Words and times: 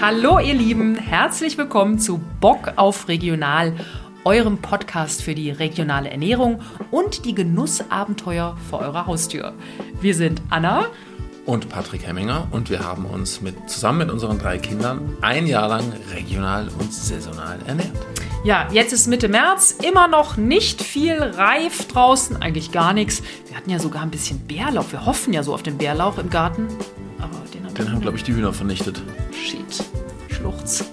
Hallo 0.00 0.38
ihr 0.38 0.54
Lieben, 0.54 0.96
herzlich 0.96 1.58
willkommen 1.58 1.98
zu 1.98 2.20
Bock 2.40 2.72
auf 2.76 3.08
Regional, 3.08 3.74
eurem 4.24 4.58
Podcast 4.58 5.22
für 5.22 5.34
die 5.34 5.50
regionale 5.50 6.10
Ernährung 6.10 6.60
und 6.90 7.24
die 7.24 7.34
Genussabenteuer 7.34 8.56
vor 8.70 8.80
eurer 8.80 9.06
Haustür. 9.06 9.54
Wir 10.00 10.14
sind 10.14 10.40
Anna 10.50 10.86
und 11.46 11.68
Patrick 11.68 12.06
Hemminger 12.06 12.46
und 12.50 12.70
wir 12.70 12.84
haben 12.84 13.06
uns 13.06 13.40
mit, 13.40 13.70
zusammen 13.70 13.98
mit 13.98 14.10
unseren 14.10 14.38
drei 14.38 14.58
Kindern 14.58 15.16
ein 15.20 15.46
Jahr 15.46 15.68
lang 15.68 15.92
regional 16.12 16.68
und 16.78 16.92
saisonal 16.92 17.58
ernährt. 17.66 17.90
Ja, 18.44 18.68
jetzt 18.70 18.92
ist 18.92 19.08
Mitte 19.08 19.28
März, 19.28 19.76
immer 19.82 20.06
noch 20.06 20.36
nicht 20.36 20.82
viel 20.82 21.20
reif 21.20 21.88
draußen, 21.88 22.40
eigentlich 22.40 22.70
gar 22.70 22.92
nichts. 22.92 23.22
Wir 23.46 23.56
hatten 23.56 23.70
ja 23.70 23.78
sogar 23.78 24.02
ein 24.02 24.10
bisschen 24.10 24.40
Bärlauch. 24.46 24.92
Wir 24.92 25.06
hoffen 25.06 25.32
ja 25.32 25.42
so 25.42 25.54
auf 25.54 25.62
den 25.62 25.76
Bärlauch 25.78 26.18
im 26.18 26.30
Garten. 26.30 26.68
Aber 27.18 27.38
den 27.52 27.64
haben, 27.64 27.74
den 27.74 27.92
haben 27.92 28.00
glaube 28.00 28.16
ich, 28.16 28.24
die 28.24 28.34
Hühner 28.34 28.52
vernichtet. 28.52 29.02
Shit. 29.32 29.84
Schluchz. 30.28 30.84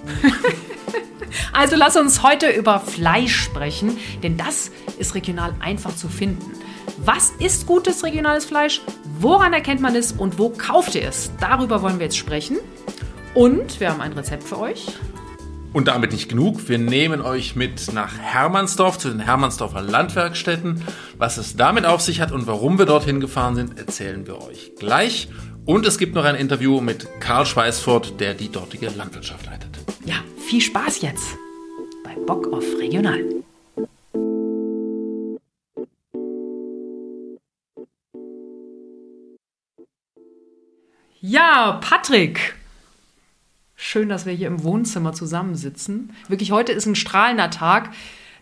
also 1.52 1.76
lass 1.76 1.96
uns 1.96 2.22
heute 2.22 2.50
über 2.50 2.80
Fleisch 2.80 3.36
sprechen, 3.36 3.96
denn 4.22 4.36
das 4.36 4.70
ist 4.98 5.14
regional 5.14 5.54
einfach 5.60 5.94
zu 5.94 6.08
finden. 6.08 6.52
Was 6.98 7.30
ist 7.38 7.66
gutes 7.66 8.04
regionales 8.04 8.46
Fleisch? 8.46 8.80
Woran 9.20 9.52
erkennt 9.52 9.80
man 9.80 9.94
es 9.94 10.12
und 10.12 10.38
wo 10.38 10.50
kauft 10.50 10.94
ihr 10.94 11.08
es? 11.08 11.30
Darüber 11.40 11.82
wollen 11.82 11.98
wir 11.98 12.06
jetzt 12.06 12.16
sprechen. 12.16 12.58
Und 13.34 13.80
wir 13.80 13.90
haben 13.90 14.00
ein 14.00 14.12
Rezept 14.12 14.44
für 14.44 14.58
euch. 14.58 14.86
Und 15.72 15.88
damit 15.88 16.12
nicht 16.12 16.30
genug. 16.30 16.70
Wir 16.70 16.78
nehmen 16.78 17.20
euch 17.20 17.54
mit 17.54 17.92
nach 17.92 18.16
Hermannsdorf 18.16 18.98
zu 18.98 19.10
den 19.10 19.20
Hermannsdorfer 19.20 19.82
Landwerkstätten. 19.82 20.82
Was 21.18 21.36
es 21.36 21.54
damit 21.54 21.84
auf 21.84 22.00
sich 22.00 22.22
hat 22.22 22.32
und 22.32 22.46
warum 22.46 22.78
wir 22.78 22.86
dorthin 22.86 23.20
gefahren 23.20 23.56
sind, 23.56 23.78
erzählen 23.78 24.26
wir 24.26 24.40
euch 24.40 24.72
gleich. 24.78 25.28
Und 25.66 25.84
es 25.84 25.98
gibt 25.98 26.14
noch 26.14 26.24
ein 26.24 26.36
Interview 26.36 26.80
mit 26.80 27.08
Karl 27.18 27.44
Schweißfurt, 27.44 28.20
der 28.20 28.34
die 28.34 28.48
dortige 28.50 28.88
Landwirtschaft 28.88 29.46
leitet. 29.46 29.70
Ja, 30.04 30.14
viel 30.38 30.60
Spaß 30.60 31.02
jetzt 31.02 31.36
bei 32.04 32.14
Bock 32.24 32.52
auf 32.52 32.64
Regional. 32.78 33.20
Ja, 41.20 41.80
Patrick, 41.82 42.54
Schön, 43.78 44.08
dass 44.08 44.24
wir 44.24 44.32
hier 44.32 44.46
im 44.46 44.64
Wohnzimmer 44.64 45.12
zusammensitzen. 45.12 46.14
Wirklich, 46.28 46.50
heute 46.50 46.72
ist 46.72 46.86
ein 46.86 46.94
strahlender 46.94 47.50
Tag. 47.50 47.90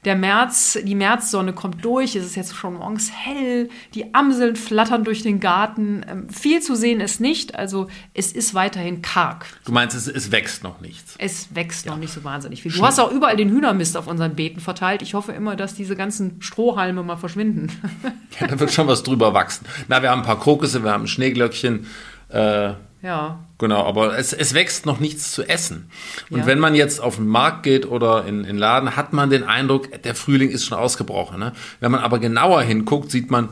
Der 0.05 0.17
März, 0.17 0.79
die 0.83 0.95
Märzsonne 0.95 1.53
kommt 1.53 1.85
durch. 1.85 2.15
Es 2.17 2.25
ist 2.25 2.37
jetzt 2.37 2.55
schon 2.55 2.75
morgens 2.75 3.11
hell. 3.11 3.71
Die 3.95 4.15
Amseln 4.15 4.57
flattern 4.57 5.05
durch 5.05 5.23
den 5.23 5.41
Garten. 5.41 6.05
Ähm, 6.09 6.29
viel 6.29 6.61
zu 6.61 6.75
sehen 6.75 7.01
ist 7.01 7.21
nicht. 7.21 7.55
Also 7.55 7.89
es 8.13 8.33
ist 8.33 8.55
weiterhin 8.55 9.03
karg. 9.03 9.47
Du 9.65 9.73
meinst, 9.73 9.97
es, 9.97 10.07
es 10.07 10.31
wächst 10.31 10.63
noch 10.63 10.81
nichts? 10.81 11.15
Es 11.19 11.55
wächst 11.55 11.87
ja. 11.87 11.93
noch 11.93 11.99
nicht 11.99 12.13
so 12.13 12.23
wahnsinnig 12.25 12.63
viel. 12.63 12.71
Du 12.71 12.77
Schön. 12.77 12.87
hast 12.87 12.99
auch 13.01 13.11
überall 13.11 13.37
den 13.37 13.51
Hühnermist 13.51 13.97
auf 13.97 14.07
unseren 14.07 14.35
Beeten 14.35 14.61
verteilt. 14.61 15.03
Ich 15.03 15.15
hoffe 15.15 15.33
immer, 15.33 15.57
dass 15.57 15.75
diese 15.75 15.97
ganzen 15.97 16.43
Strohhalme 16.43 17.03
mal 17.03 17.17
verschwinden. 17.17 17.73
ja, 18.41 18.47
da 18.47 18.61
wird 18.61 18.73
schon 18.73 18.87
was 18.87 19.03
drüber 19.03 19.33
wachsen. 19.33 19.67
Na, 19.89 20.03
wir 20.03 20.11
haben 20.11 20.21
ein 20.21 20.27
paar 20.27 20.41
Krokusse, 20.41 20.85
wir 20.85 20.93
haben 20.93 21.07
Schneeglöckchen. 21.07 21.87
Äh, 22.29 22.75
ja. 23.05 23.39
Genau, 23.59 23.85
aber 23.85 24.19
es, 24.19 24.33
es 24.33 24.55
wächst 24.55 24.87
noch 24.87 24.99
nichts 24.99 25.33
zu 25.33 25.45
essen. 25.45 25.91
Und 26.31 26.41
ja. 26.41 26.47
wenn 26.47 26.59
man 26.59 26.75
jetzt 26.75 27.01
auf 27.01 27.17
den 27.17 27.27
Markt 27.27 27.63
geht 27.63 27.87
oder 27.87 28.25
in 28.25 28.43
den 28.43 28.57
Laden, 28.57 28.97
hat 28.97 29.13
man 29.13 29.31
den 29.31 29.45
Eindruck, 29.45 30.03
der 30.03 30.15
Frühling 30.15 30.51
ist 30.51 30.65
schon 30.65 30.79
ausgebrochen. 30.79 31.39
Ne? 31.39 31.53
Wenn 31.81 31.93
man 31.93 32.01
aber 32.01 32.19
genauer 32.19 32.63
hinguckt, 32.63 33.11
sieht 33.11 33.31
man, 33.31 33.51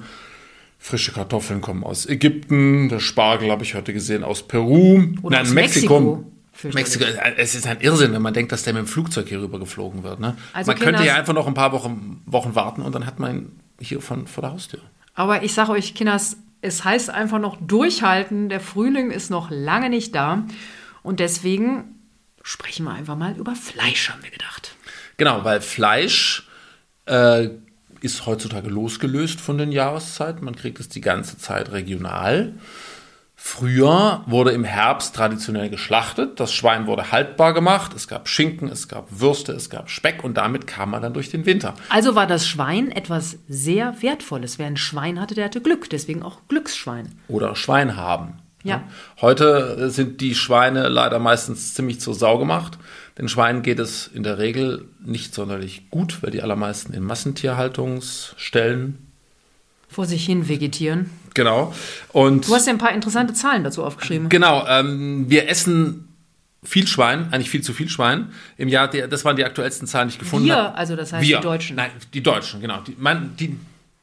frische 0.79 1.13
Kartoffeln 1.13 1.61
kommen 1.61 1.85
aus 1.85 2.07
Ägypten, 2.07 2.89
der 2.89 2.99
Spargel 2.99 3.51
habe 3.51 3.63
ich 3.63 3.75
heute 3.75 3.93
gesehen 3.93 4.25
aus 4.25 4.49
Peru, 4.49 5.05
oder 5.23 5.37
nein, 5.37 5.47
aus 5.47 5.53
Mexiko. 5.53 6.25
Mexiko. 6.63 6.75
Mexiko, 6.75 7.05
es 7.37 7.55
ist 7.55 7.67
ein 7.67 7.81
Irrsinn, 7.81 8.13
wenn 8.13 8.23
man 8.23 8.35
denkt, 8.35 8.53
dass 8.53 8.63
der 8.63 8.73
mit 8.73 8.83
dem 8.83 8.87
Flugzeug 8.87 9.29
hier 9.29 9.41
rüber 9.41 9.59
geflogen 9.59 10.03
wird. 10.03 10.19
Ne? 10.19 10.37
Also 10.53 10.71
man 10.71 10.81
könnte 10.81 11.05
ja 11.05 11.15
einfach 11.15 11.35
noch 11.35 11.47
ein 11.47 11.55
paar 11.55 11.73
Wochen, 11.73 12.23
Wochen 12.27 12.55
warten 12.55 12.83
und 12.83 12.95
dann 12.95 13.07
hat 13.07 13.19
man 13.19 13.37
ihn 13.37 13.61
hier 13.81 14.01
von, 14.01 14.27
vor 14.27 14.43
der 14.43 14.53
Haustür. 14.53 14.81
Aber 15.15 15.43
ich 15.43 15.53
sage 15.55 15.73
euch, 15.73 15.95
Kinders, 15.95 16.37
es 16.63 16.85
heißt 16.85 17.11
einfach 17.11 17.41
noch 17.41 17.59
durchhalten. 17.61 18.49
Der 18.49 18.61
Frühling 18.61 19.11
ist 19.11 19.31
noch 19.31 19.51
lange 19.51 19.91
nicht 19.91 20.15
da. 20.15 20.45
Und 21.03 21.21
deswegen 21.21 21.97
sprechen 22.43 22.85
wir 22.85 22.93
einfach 22.93 23.17
mal 23.17 23.37
über 23.37 23.55
Fleisch, 23.55 24.09
haben 24.09 24.23
wir 24.23 24.31
gedacht. 24.31 24.75
Genau, 25.17 25.45
weil 25.45 25.61
Fleisch 25.61 26.49
äh, 27.07 27.51
ist 28.01 28.27
heutzutage 28.27 28.69
losgelöst 28.69 29.41
von 29.41 29.59
den 29.59 29.73
Jahreszeiten. 29.73 30.45
Man 30.45 30.57
kriegt 30.57 30.81
es 30.81 30.89
die 30.89 31.01
ganze 31.01 31.37
Zeit 31.37 31.73
regional. 31.73 32.55
Früher 33.45 34.23
wurde 34.27 34.53
im 34.53 34.63
Herbst 34.63 35.17
traditionell 35.17 35.69
geschlachtet, 35.69 36.39
das 36.39 36.55
Schwein 36.55 36.87
wurde 36.87 37.11
haltbar 37.11 37.53
gemacht, 37.53 37.93
es 37.93 38.07
gab 38.07 38.29
Schinken, 38.29 38.69
es 38.69 38.87
gab 38.87 39.09
Würste, 39.11 39.53
es 39.53 39.69
gab 39.69 39.91
Speck 39.91 40.23
und 40.23 40.37
damit 40.37 40.69
kam 40.69 40.91
man 40.91 41.03
dann 41.03 41.13
durch 41.13 41.29
den 41.29 41.45
Winter. 41.45 41.75
Also 41.89 42.15
war 42.15 42.29
das 42.29 42.47
Schwein 42.47 42.93
etwas 42.93 43.39
sehr 43.49 44.01
Wertvolles. 44.01 44.61
Wer 44.61 44.69
ein 44.69 44.77
Schwein 44.77 45.21
hatte, 45.21 45.35
der 45.35 45.47
hatte 45.47 45.61
Glück, 45.61 45.91
deswegen 45.91 46.23
auch 46.23 46.39
Glücksschwein. 46.47 47.11
Oder 47.27 47.57
Schwein 47.57 47.97
haben. 47.97 48.35
Ja. 48.63 48.85
Heute 49.21 49.91
sind 49.91 50.21
die 50.21 50.37
Schweine 50.37 50.89
leider 50.89 51.19
meistens 51.19 51.75
ziemlich 51.75 52.01
zur 52.01 52.15
Sau 52.15 52.39
gemacht. 52.39 52.79
Den 53.19 53.29
Schweinen 53.29 53.63
geht 53.63 53.81
es 53.81 54.07
in 54.07 54.23
der 54.23 54.39
Regel 54.39 54.89
nicht 55.05 55.35
sonderlich 55.35 55.91
gut, 55.91 56.23
weil 56.23 56.31
die 56.31 56.43
allermeisten 56.43 56.95
in 56.95 57.03
Massentierhaltungsstellen 57.03 58.99
vor 59.93 60.07
sich 60.07 60.25
hin 60.25 60.49
vegetieren. 60.49 61.11
Genau. 61.35 61.75
Und 62.13 62.49
du 62.49 62.55
hast 62.55 62.67
ja 62.67 62.73
ein 62.73 62.79
paar 62.79 62.93
interessante 62.93 63.35
Zahlen 63.35 63.65
dazu 63.65 63.85
aufgeschrieben. 63.85 64.29
Genau. 64.29 64.67
Ähm, 64.67 65.27
wir 65.29 65.49
essen 65.49 66.09
viel 66.65 66.87
Schwein, 66.87 67.33
eigentlich 67.33 67.51
viel 67.51 67.63
zu 67.63 67.73
viel 67.73 67.89
Schwein. 67.89 68.33
Im 68.57 68.69
Jahr, 68.69 68.89
das 68.89 69.25
waren 69.25 69.37
die 69.37 69.45
aktuellsten 69.45 69.89
Zahlen, 69.89 70.09
die 70.09 70.15
ich 70.15 70.19
gefunden 70.19 70.47
wir, 70.47 70.57
habe. 70.57 70.75
also 70.77 70.95
das 70.95 71.13
heißt 71.13 71.27
wir. 71.27 71.39
die 71.39 71.43
Deutschen. 71.43 71.77
Nein, 71.77 71.91
die 72.15 72.23
Deutschen, 72.23 72.61
genau. 72.61 72.81
Die, 72.83 72.97
man, 72.99 73.37
die, 73.37 73.59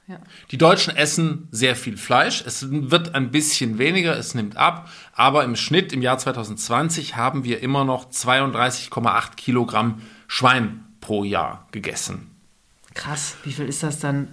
ja. 0.08 0.20
die 0.52 0.58
Deutschen 0.58 0.96
essen 0.96 1.48
sehr 1.52 1.76
viel 1.76 1.96
Fleisch. 1.96 2.44
Es 2.46 2.68
wird 2.70 3.16
ein 3.16 3.32
bisschen 3.32 3.78
weniger, 3.78 4.18
es 4.18 4.36
nimmt 4.36 4.58
ab. 4.58 4.90
Aber 5.14 5.44
im 5.46 5.56
Schnitt 5.56 5.94
im 5.94 6.02
Jahr 6.02 6.18
2020 6.18 7.16
haben 7.16 7.46
wir 7.46 7.62
immer 7.62 7.86
noch 7.86 8.12
32,8 8.12 9.36
Kilogramm 9.38 10.02
Schwein 10.28 10.84
pro 11.00 11.24
Jahr 11.24 11.68
gegessen. 11.72 12.30
Krass, 12.94 13.38
wie 13.44 13.54
viel 13.54 13.66
ist 13.66 13.84
das 13.84 14.00
dann 14.00 14.28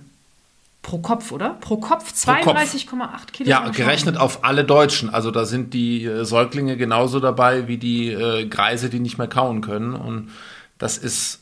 Pro 0.86 0.98
Kopf, 0.98 1.32
oder? 1.32 1.50
Pro 1.54 1.78
Kopf 1.78 2.12
32,8 2.12 3.32
Kilo. 3.32 3.50
Ja, 3.50 3.68
gerechnet 3.70 4.16
auf 4.16 4.44
alle 4.44 4.64
Deutschen. 4.64 5.10
Also 5.10 5.32
da 5.32 5.44
sind 5.44 5.74
die 5.74 6.04
äh, 6.04 6.24
Säuglinge 6.24 6.76
genauso 6.76 7.18
dabei 7.18 7.66
wie 7.66 7.76
die 7.76 8.12
äh, 8.12 8.46
Greise, 8.46 8.88
die 8.88 9.00
nicht 9.00 9.18
mehr 9.18 9.26
kauen 9.26 9.62
können. 9.62 9.94
Und 9.94 10.30
das 10.78 10.96
ist 10.96 11.40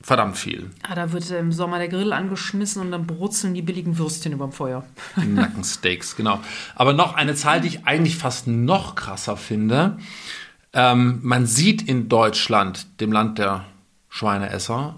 verdammt 0.00 0.38
viel. 0.38 0.70
Ah, 0.82 0.94
da 0.94 1.12
wird 1.12 1.30
im 1.30 1.52
Sommer 1.52 1.76
der 1.76 1.88
Grill 1.88 2.14
angeschmissen 2.14 2.80
und 2.80 2.90
dann 2.90 3.06
brutzeln 3.06 3.52
die 3.52 3.60
billigen 3.60 3.98
Würstchen 3.98 4.32
überm 4.32 4.52
Feuer. 4.52 4.82
Die 5.16 5.26
Nackensteaks, 5.26 6.16
genau. 6.16 6.40
Aber 6.74 6.94
noch 6.94 7.12
eine 7.16 7.34
Zahl, 7.34 7.60
die 7.60 7.68
ich 7.68 7.86
eigentlich 7.86 8.16
fast 8.16 8.46
noch 8.46 8.94
krasser 8.94 9.36
finde. 9.36 9.98
Ähm, 10.72 11.18
man 11.22 11.44
sieht 11.44 11.86
in 11.86 12.08
Deutschland, 12.08 12.86
dem 13.00 13.12
Land 13.12 13.36
der 13.36 13.66
Schweineesser, 14.08 14.94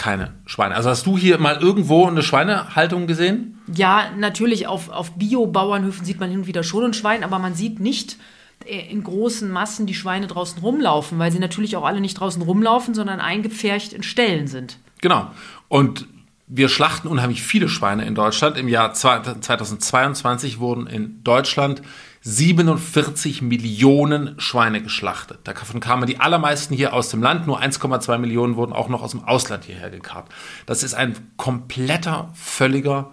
keine 0.00 0.32
Schweine. 0.46 0.76
Also 0.76 0.88
hast 0.88 1.04
du 1.04 1.18
hier 1.18 1.36
mal 1.36 1.56
irgendwo 1.56 2.06
eine 2.06 2.22
Schweinehaltung 2.22 3.06
gesehen? 3.06 3.60
Ja, 3.66 4.10
natürlich 4.16 4.66
auf, 4.66 4.88
auf 4.88 5.12
Bio-Bauernhöfen 5.12 6.06
sieht 6.06 6.18
man 6.18 6.30
hin 6.30 6.40
und 6.40 6.46
wieder 6.46 6.62
schon 6.62 6.84
ein 6.84 6.94
Schwein, 6.94 7.22
aber 7.22 7.38
man 7.38 7.54
sieht 7.54 7.80
nicht 7.80 8.16
äh, 8.64 8.90
in 8.90 9.04
großen 9.04 9.50
Massen 9.50 9.84
die 9.84 9.92
Schweine 9.92 10.26
draußen 10.26 10.62
rumlaufen, 10.62 11.18
weil 11.18 11.30
sie 11.30 11.38
natürlich 11.38 11.76
auch 11.76 11.84
alle 11.84 12.00
nicht 12.00 12.18
draußen 12.18 12.40
rumlaufen, 12.40 12.94
sondern 12.94 13.20
eingepfercht 13.20 13.92
in 13.92 14.02
Ställen 14.02 14.46
sind. 14.46 14.78
Genau. 15.02 15.30
Und 15.68 16.06
wir 16.46 16.70
schlachten 16.70 17.06
unheimlich 17.06 17.42
viele 17.42 17.68
Schweine 17.68 18.06
in 18.06 18.14
Deutschland. 18.14 18.56
Im 18.56 18.68
Jahr 18.68 18.94
2022 18.94 20.60
wurden 20.60 20.86
in 20.86 21.22
Deutschland 21.24 21.82
47 22.22 23.40
Millionen 23.40 24.38
Schweine 24.38 24.82
geschlachtet. 24.82 25.40
Davon 25.44 25.80
kamen 25.80 26.06
die 26.06 26.20
allermeisten 26.20 26.74
hier 26.74 26.92
aus 26.92 27.08
dem 27.08 27.22
Land, 27.22 27.46
nur 27.46 27.62
1,2 27.62 28.18
Millionen 28.18 28.56
wurden 28.56 28.72
auch 28.72 28.88
noch 28.88 29.02
aus 29.02 29.12
dem 29.12 29.24
Ausland 29.24 29.64
hierher 29.64 29.90
gekarrt. 29.90 30.28
Das 30.66 30.82
ist 30.82 30.94
ein 30.94 31.16
kompletter, 31.36 32.30
völliger 32.34 33.10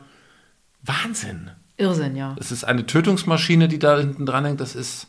Wahnsinn. 0.84 1.52
Irrsinn, 1.78 2.16
ja. 2.16 2.36
Es 2.40 2.52
ist 2.52 2.66
eine 2.66 2.86
Tötungsmaschine, 2.86 3.68
die 3.68 3.80
da 3.80 3.98
hinten 3.98 4.26
dran 4.26 4.46
hängt. 4.46 4.60
Das 4.60 4.76
ist. 4.76 5.08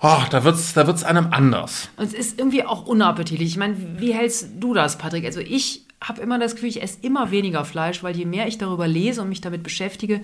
Oh, 0.00 0.22
da 0.30 0.44
wird's, 0.44 0.74
da 0.74 0.86
wird's 0.86 1.02
einem 1.02 1.28
anders. 1.32 1.90
Und 1.96 2.06
es 2.06 2.14
ist 2.14 2.38
irgendwie 2.38 2.64
auch 2.64 2.86
unappetitlich. 2.86 3.50
Ich 3.50 3.56
meine, 3.56 3.76
wie 3.98 4.14
hältst 4.14 4.50
du 4.58 4.72
das, 4.72 4.96
Patrick? 4.96 5.24
Also 5.24 5.40
ich 5.40 5.86
habe 6.00 6.22
immer 6.22 6.38
das 6.38 6.54
Gefühl, 6.54 6.68
ich 6.68 6.82
esse 6.82 6.98
immer 7.02 7.32
weniger 7.32 7.64
Fleisch, 7.64 8.02
weil 8.02 8.16
je 8.16 8.24
mehr 8.24 8.46
ich 8.46 8.58
darüber 8.58 8.86
lese 8.86 9.20
und 9.22 9.28
mich 9.28 9.40
damit 9.40 9.64
beschäftige, 9.64 10.22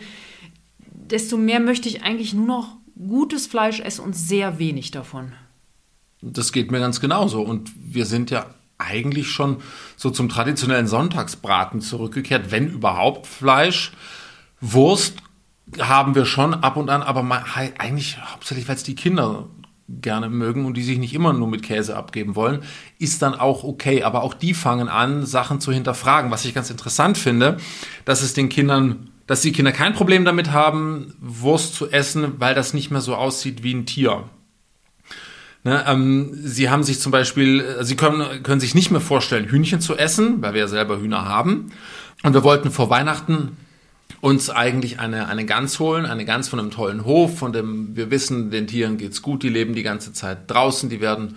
desto 1.11 1.37
mehr 1.37 1.61
möchte 1.61 1.89
ich 1.89 2.03
eigentlich 2.03 2.35
nur 2.35 2.47
noch 2.47 2.77
gutes 2.97 3.47
Fleisch 3.47 3.81
essen 3.81 4.05
und 4.05 4.15
sehr 4.15 4.59
wenig 4.59 4.91
davon. 4.91 5.33
Das 6.23 6.53
geht 6.53 6.71
mir 6.71 6.81
ganz 6.81 7.01
genauso. 7.01 7.43
Und 7.43 7.71
wir 7.77 8.07
sind 8.07 8.31
ja 8.31 8.47
eigentlich 8.79 9.29
schon 9.29 9.59
so 9.97 10.11
zum 10.11 10.29
traditionellen 10.29 10.87
Sonntagsbraten 10.87 11.81
zurückgekehrt, 11.81 12.51
wenn 12.51 12.69
überhaupt 12.69 13.27
Fleisch. 13.27 13.93
Wurst 14.61 15.17
haben 15.79 16.15
wir 16.15 16.25
schon 16.27 16.55
ab 16.55 16.77
und 16.77 16.91
an, 16.91 17.03
aber 17.03 17.45
eigentlich 17.79 18.19
hauptsächlich, 18.21 18.69
weil 18.69 18.77
es 18.77 18.83
die 18.83 18.95
Kinder 18.95 19.49
gerne 19.89 20.31
mögen 20.31 20.65
und 20.65 20.77
die 20.77 20.83
sich 20.83 20.99
nicht 20.99 21.15
immer 21.15 21.33
nur 21.33 21.49
mit 21.49 21.63
Käse 21.63 21.97
abgeben 21.97 22.37
wollen, 22.37 22.63
ist 22.99 23.21
dann 23.23 23.35
auch 23.35 23.65
okay. 23.65 24.03
Aber 24.03 24.23
auch 24.23 24.35
die 24.35 24.55
fangen 24.55 24.89
an, 24.89 25.27
Sachen 25.27 25.61
zu 25.61 25.73
hinterfragen. 25.73 26.31
Was 26.31 26.45
ich 26.45 26.55
ganz 26.55 26.71
interessant 26.71 27.19
finde, 27.19 27.59
dass 28.05 28.23
es 28.23 28.33
den 28.35 28.49
Kindern, 28.49 29.11
dass 29.27 29.41
die 29.41 29.53
Kinder 29.53 29.73
kein 29.73 29.95
Problem 29.95 30.25
damit 30.25 30.53
haben, 30.53 31.15
Wurst 31.21 31.75
zu 31.75 31.91
essen, 31.91 32.35
weil 32.39 32.55
das 32.55 32.75
nicht 32.75 32.91
mehr 32.91 33.01
so 33.01 33.15
aussieht 33.15 33.63
wie 33.63 33.75
ein 33.75 33.87
Tier. 33.87 34.25
Ne, 35.67 35.83
ähm, 35.87 36.31
sie 36.35 36.69
haben 36.69 36.83
sich 36.83 37.01
zum 37.01 37.11
Beispiel, 37.11 37.61
äh, 37.61 37.85
sie 37.85 37.97
können, 37.97 38.43
können 38.43 38.61
sich 38.61 38.75
nicht 38.75 38.91
mehr 38.91 39.01
vorstellen, 39.01 39.47
Hühnchen 39.47 39.81
zu 39.81 39.97
essen, 39.97 40.43
weil 40.43 40.53
wir 40.53 40.61
ja 40.61 40.69
selber 40.69 41.01
Hühner 41.01 41.25
haben. 41.25 41.73
Und 42.23 42.35
wir 42.35 42.45
wollten 42.45 42.71
vor 42.71 42.91
Weihnachten 42.91 43.57
uns 44.21 44.51
eigentlich 44.51 45.01
eine, 45.01 45.27
eine 45.29 45.47
Gans 45.47 45.79
holen, 45.81 46.05
eine 46.05 46.27
Gans 46.27 46.49
von 46.49 46.59
einem 46.59 46.71
tollen 46.71 47.05
Hof, 47.05 47.39
von 47.39 47.53
dem 47.53 47.97
wir 47.97 48.11
wissen, 48.11 48.51
den 48.51 48.67
Tieren 48.67 48.99
geht's 48.99 49.23
gut, 49.23 49.43
die 49.43 49.49
leben 49.49 49.75
die 49.75 49.83
ganze 49.83 50.13
Zeit 50.13 50.51
draußen, 50.51 50.91
die 50.91 51.01
werden 51.01 51.37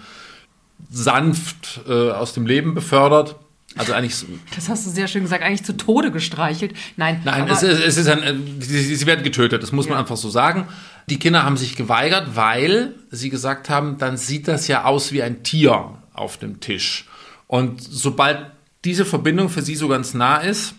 sanft 0.89 1.81
äh, 1.88 2.12
aus 2.12 2.34
dem 2.34 2.45
Leben 2.45 2.74
befördert. 2.74 3.38
Also 3.77 3.94
eigentlich. 3.94 4.25
Das 4.56 4.69
hast 4.69 4.85
du 4.85 4.89
sehr 4.89 5.07
schön 5.07 5.24
gesagt, 5.24 5.44
eigentlich 5.44 5.63
zu 5.63 5.75
Tode 5.75 6.12
gestreichelt. 6.12 6.74
Nein, 6.95 7.21
nein, 7.24 7.47
es, 7.50 7.63
es, 7.63 7.97
ist 7.97 8.07
ein, 8.07 8.24
äh, 8.24 8.35
sie, 8.59 8.95
sie 8.95 9.06
werden 9.06 9.24
getötet, 9.24 9.63
das 9.63 9.71
muss 9.71 9.85
ja. 9.85 9.91
man 9.91 10.00
einfach 10.00 10.18
so 10.18 10.29
sagen. 10.29 10.68
Die 11.09 11.19
Kinder 11.19 11.44
haben 11.44 11.57
sich 11.57 11.75
geweigert, 11.75 12.35
weil 12.35 12.94
sie 13.12 13.29
gesagt 13.29 13.69
haben, 13.69 13.97
dann 13.97 14.18
sieht 14.18 14.47
das 14.47 14.68
ja 14.68 14.83
aus 14.83 15.12
wie 15.12 15.24
ein 15.24 15.44
Tier 15.44 15.97
auf 16.13 16.38
dem 16.38 16.59
Tisch. 16.59 17.06
Und 17.47 17.81
sobald 17.81 18.51
diese 18.83 19.06
Verbindung 19.06 19.50
für 19.50 19.62
sie 19.62 19.75
so 19.75 19.88
ganz 19.88 20.13
nah 20.13 20.38
ist, 20.38 20.75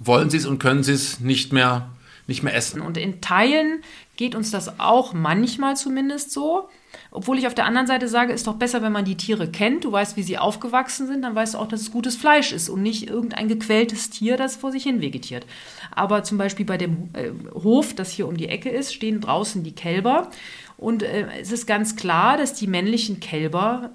wollen 0.00 0.30
sie 0.30 0.38
es 0.38 0.46
und 0.46 0.58
können 0.58 0.82
sie 0.82 0.92
es 0.92 1.20
nicht 1.20 1.52
mehr, 1.52 1.90
nicht 2.28 2.42
mehr 2.42 2.54
essen. 2.54 2.80
Und 2.80 2.96
in 2.96 3.20
Teilen 3.20 3.82
geht 4.16 4.34
uns 4.34 4.50
das 4.50 4.78
auch 4.78 5.12
manchmal 5.14 5.76
zumindest 5.76 6.30
so. 6.30 6.68
Obwohl 7.10 7.38
ich 7.38 7.46
auf 7.46 7.54
der 7.54 7.64
anderen 7.64 7.86
Seite 7.86 8.06
sage, 8.06 8.32
ist 8.32 8.46
doch 8.46 8.56
besser, 8.56 8.82
wenn 8.82 8.92
man 8.92 9.04
die 9.04 9.16
Tiere 9.16 9.50
kennt. 9.50 9.84
Du 9.84 9.92
weißt, 9.92 10.16
wie 10.16 10.22
sie 10.22 10.38
aufgewachsen 10.38 11.06
sind, 11.06 11.22
dann 11.22 11.34
weißt 11.34 11.54
du 11.54 11.58
auch, 11.58 11.68
dass 11.68 11.80
es 11.80 11.90
gutes 11.90 12.16
Fleisch 12.16 12.52
ist 12.52 12.68
und 12.68 12.82
nicht 12.82 13.08
irgendein 13.08 13.48
gequältes 13.48 14.10
Tier, 14.10 14.36
das 14.36 14.56
vor 14.56 14.72
sich 14.72 14.82
hin 14.82 15.00
vegetiert. 15.00 15.46
Aber 15.90 16.22
zum 16.22 16.36
Beispiel 16.38 16.66
bei 16.66 16.76
dem 16.76 17.10
äh, 17.14 17.30
Hof, 17.54 17.94
das 17.94 18.10
hier 18.10 18.28
um 18.28 18.36
die 18.36 18.48
Ecke 18.48 18.68
ist, 18.68 18.92
stehen 18.92 19.20
draußen 19.20 19.64
die 19.64 19.74
Kälber. 19.74 20.30
Und 20.76 21.02
äh, 21.02 21.26
es 21.40 21.50
ist 21.50 21.66
ganz 21.66 21.96
klar, 21.96 22.36
dass 22.36 22.52
die 22.52 22.66
männlichen 22.66 23.20
Kälber 23.20 23.90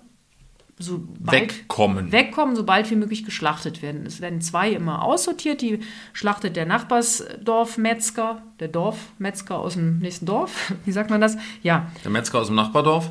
so 0.83 1.03
wegkommen. 1.19 2.11
wegkommen, 2.11 2.55
sobald 2.55 2.89
wie 2.91 2.95
möglich 2.95 3.25
geschlachtet 3.25 3.81
werden. 3.81 4.05
Es 4.05 4.21
werden 4.21 4.41
zwei 4.41 4.71
immer 4.71 5.03
aussortiert. 5.03 5.61
Die 5.61 5.79
schlachtet 6.13 6.55
der 6.55 6.65
Nachbarsdorfmetzger, 6.65 8.41
der 8.59 8.67
Dorfmetzger 8.67 9.57
aus 9.57 9.73
dem 9.73 9.99
nächsten 9.99 10.25
Dorf. 10.25 10.73
Wie 10.85 10.91
sagt 10.91 11.09
man 11.09 11.21
das? 11.21 11.37
Ja. 11.61 11.91
Der 12.03 12.11
Metzger 12.11 12.39
aus 12.39 12.47
dem 12.47 12.55
Nachbardorf. 12.55 13.09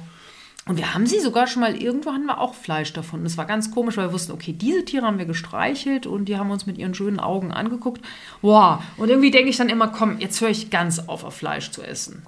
Und 0.64 0.76
wir 0.76 0.94
haben 0.94 1.06
sie 1.06 1.18
sogar 1.18 1.48
schon 1.48 1.60
mal, 1.60 1.74
irgendwo 1.74 2.12
hatten 2.12 2.26
wir 2.26 2.38
auch 2.38 2.54
Fleisch 2.54 2.92
davon. 2.92 3.20
Und 3.20 3.26
es 3.26 3.36
war 3.36 3.46
ganz 3.46 3.72
komisch, 3.72 3.96
weil 3.96 4.08
wir 4.08 4.12
wussten, 4.12 4.30
okay, 4.30 4.52
diese 4.52 4.84
Tiere 4.84 5.06
haben 5.06 5.18
wir 5.18 5.26
gestreichelt 5.26 6.06
und 6.06 6.26
die 6.26 6.36
haben 6.36 6.52
uns 6.52 6.66
mit 6.66 6.78
ihren 6.78 6.94
schönen 6.94 7.18
Augen 7.18 7.50
angeguckt. 7.50 8.00
Wow. 8.42 8.80
Und 8.96 9.08
irgendwie 9.08 9.32
denke 9.32 9.50
ich 9.50 9.56
dann 9.56 9.68
immer, 9.68 9.88
komm, 9.88 10.20
jetzt 10.20 10.40
höre 10.40 10.50
ich 10.50 10.70
ganz 10.70 11.00
auf, 11.00 11.24
auf 11.24 11.34
Fleisch 11.34 11.72
zu 11.72 11.82
essen. 11.82 12.24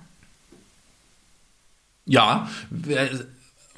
Ja, 2.06 2.49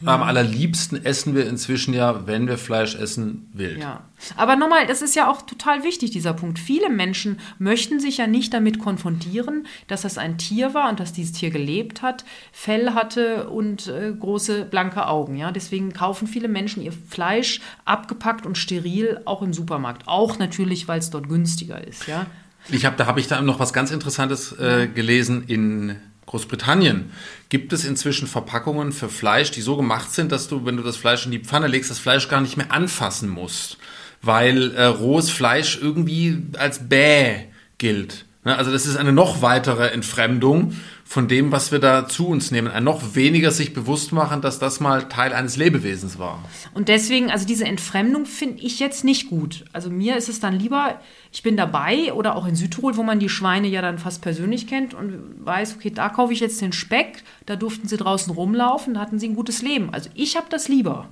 am 0.04 0.22
allerliebsten 0.22 1.02
essen 1.04 1.34
wir 1.34 1.46
inzwischen 1.46 1.94
ja, 1.94 2.26
wenn 2.26 2.46
wir 2.48 2.58
Fleisch 2.58 2.94
essen, 2.94 3.48
wild. 3.54 3.78
Ja. 3.78 4.04
Aber 4.36 4.54
nochmal, 4.54 4.86
das 4.86 5.00
ist 5.00 5.16
ja 5.16 5.30
auch 5.30 5.42
total 5.42 5.84
wichtig, 5.84 6.10
dieser 6.10 6.34
Punkt. 6.34 6.58
Viele 6.58 6.90
Menschen 6.90 7.40
möchten 7.58 7.98
sich 7.98 8.18
ja 8.18 8.26
nicht 8.26 8.52
damit 8.52 8.78
konfrontieren, 8.78 9.66
dass 9.88 10.02
das 10.02 10.18
ein 10.18 10.36
Tier 10.36 10.74
war 10.74 10.90
und 10.90 11.00
dass 11.00 11.14
dieses 11.14 11.32
Tier 11.32 11.50
gelebt 11.50 12.02
hat, 12.02 12.26
Fell 12.52 12.92
hatte 12.92 13.48
und 13.48 13.86
äh, 13.88 14.12
große 14.12 14.66
blanke 14.66 15.06
Augen. 15.06 15.36
Ja? 15.36 15.50
Deswegen 15.50 15.94
kaufen 15.94 16.26
viele 16.26 16.48
Menschen 16.48 16.82
ihr 16.82 16.92
Fleisch 16.92 17.60
abgepackt 17.86 18.44
und 18.44 18.58
steril 18.58 19.22
auch 19.24 19.40
im 19.40 19.54
Supermarkt. 19.54 20.02
Auch 20.06 20.38
natürlich, 20.38 20.88
weil 20.88 20.98
es 20.98 21.08
dort 21.08 21.28
günstiger 21.28 21.82
ist. 21.86 22.06
Ja? 22.06 22.26
Ich 22.68 22.84
hab, 22.84 22.98
da 22.98 23.06
habe 23.06 23.20
ich 23.20 23.28
da 23.28 23.40
noch 23.40 23.60
was 23.60 23.72
ganz 23.72 23.90
Interessantes 23.90 24.52
äh, 24.58 24.88
gelesen 24.88 25.44
in 25.46 25.96
Großbritannien 26.26 27.12
gibt 27.48 27.72
es 27.72 27.84
inzwischen 27.84 28.26
Verpackungen 28.26 28.92
für 28.92 29.08
Fleisch, 29.08 29.52
die 29.52 29.62
so 29.62 29.76
gemacht 29.76 30.12
sind, 30.12 30.32
dass 30.32 30.48
du, 30.48 30.66
wenn 30.66 30.76
du 30.76 30.82
das 30.82 30.96
Fleisch 30.96 31.24
in 31.24 31.30
die 31.30 31.38
Pfanne 31.38 31.68
legst, 31.68 31.90
das 31.90 32.00
Fleisch 32.00 32.28
gar 32.28 32.40
nicht 32.40 32.56
mehr 32.56 32.72
anfassen 32.72 33.28
musst, 33.28 33.78
weil 34.22 34.74
äh, 34.74 34.84
rohes 34.84 35.30
Fleisch 35.30 35.78
irgendwie 35.80 36.42
als 36.58 36.88
bäh 36.88 37.46
gilt. 37.78 38.25
Ne? 38.46 38.56
Also 38.56 38.70
das 38.70 38.86
ist 38.86 38.96
eine 38.96 39.12
noch 39.12 39.42
weitere 39.42 39.88
Entfremdung 39.88 40.74
von 41.04 41.26
dem, 41.26 41.50
was 41.50 41.72
wir 41.72 41.80
da 41.80 42.08
zu 42.08 42.28
uns 42.28 42.52
nehmen. 42.52 42.68
Ein 42.68 42.84
noch 42.84 43.16
weniger 43.16 43.50
sich 43.50 43.74
bewusst 43.74 44.12
machen, 44.12 44.40
dass 44.40 44.60
das 44.60 44.78
mal 44.78 45.08
Teil 45.08 45.32
eines 45.32 45.56
Lebewesens 45.56 46.18
war. 46.20 46.42
Und 46.72 46.88
deswegen, 46.88 47.30
also 47.30 47.44
diese 47.44 47.64
Entfremdung 47.64 48.24
finde 48.24 48.62
ich 48.62 48.78
jetzt 48.78 49.04
nicht 49.04 49.28
gut. 49.28 49.64
Also 49.72 49.90
mir 49.90 50.16
ist 50.16 50.28
es 50.28 50.38
dann 50.38 50.58
lieber, 50.58 51.00
ich 51.32 51.42
bin 51.42 51.56
dabei 51.56 52.12
oder 52.12 52.36
auch 52.36 52.46
in 52.46 52.54
Südtirol, 52.54 52.96
wo 52.96 53.02
man 53.02 53.18
die 53.18 53.28
Schweine 53.28 53.66
ja 53.66 53.82
dann 53.82 53.98
fast 53.98 54.22
persönlich 54.22 54.68
kennt 54.68 54.94
und 54.94 55.44
weiß, 55.44 55.74
okay, 55.74 55.90
da 55.90 56.08
kaufe 56.08 56.32
ich 56.32 56.38
jetzt 56.38 56.60
den 56.60 56.72
Speck, 56.72 57.24
da 57.46 57.56
durften 57.56 57.88
sie 57.88 57.96
draußen 57.96 58.32
rumlaufen, 58.32 58.94
da 58.94 59.00
hatten 59.00 59.18
sie 59.18 59.28
ein 59.28 59.34
gutes 59.34 59.60
Leben. 59.60 59.92
Also 59.92 60.08
ich 60.14 60.36
habe 60.36 60.46
das 60.50 60.68
lieber. 60.68 61.08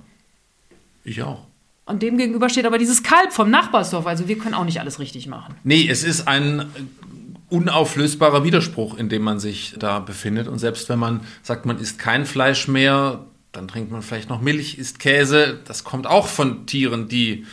Ich 1.03 1.21
auch. 1.21 1.45
Und 1.85 2.01
dem 2.01 2.17
gegenüber 2.17 2.49
steht 2.49 2.65
aber 2.65 2.79
dieses 2.79 3.03
Kalb 3.03 3.31
vom 3.31 3.51
Nachbarsdorf. 3.51 4.07
Also 4.07 4.27
wir 4.27 4.39
können 4.39 4.55
auch 4.55 4.65
nicht 4.65 4.79
alles 4.79 4.99
richtig 4.99 5.27
machen. 5.27 5.53
Nee, 5.63 5.87
es 5.87 6.03
ist 6.03 6.27
ein 6.27 6.65
unauflösbarer 7.49 8.43
Widerspruch, 8.43 8.97
in 8.97 9.09
dem 9.09 9.21
man 9.21 9.39
sich 9.39 9.75
da 9.77 9.99
befindet. 9.99 10.47
Und 10.47 10.59
selbst 10.59 10.89
wenn 10.89 10.99
man 10.99 11.21
sagt, 11.43 11.65
man 11.65 11.79
isst 11.79 11.99
kein 11.99 12.25
Fleisch 12.25 12.67
mehr, 12.67 13.25
dann 13.51 13.67
trinkt 13.67 13.91
man 13.91 14.01
vielleicht 14.01 14.29
noch 14.29 14.41
Milch, 14.41 14.77
isst 14.77 14.99
Käse. 14.99 15.59
Das 15.65 15.83
kommt 15.83 16.07
auch 16.07 16.27
von 16.27 16.65
Tieren, 16.65 17.07
die 17.07 17.45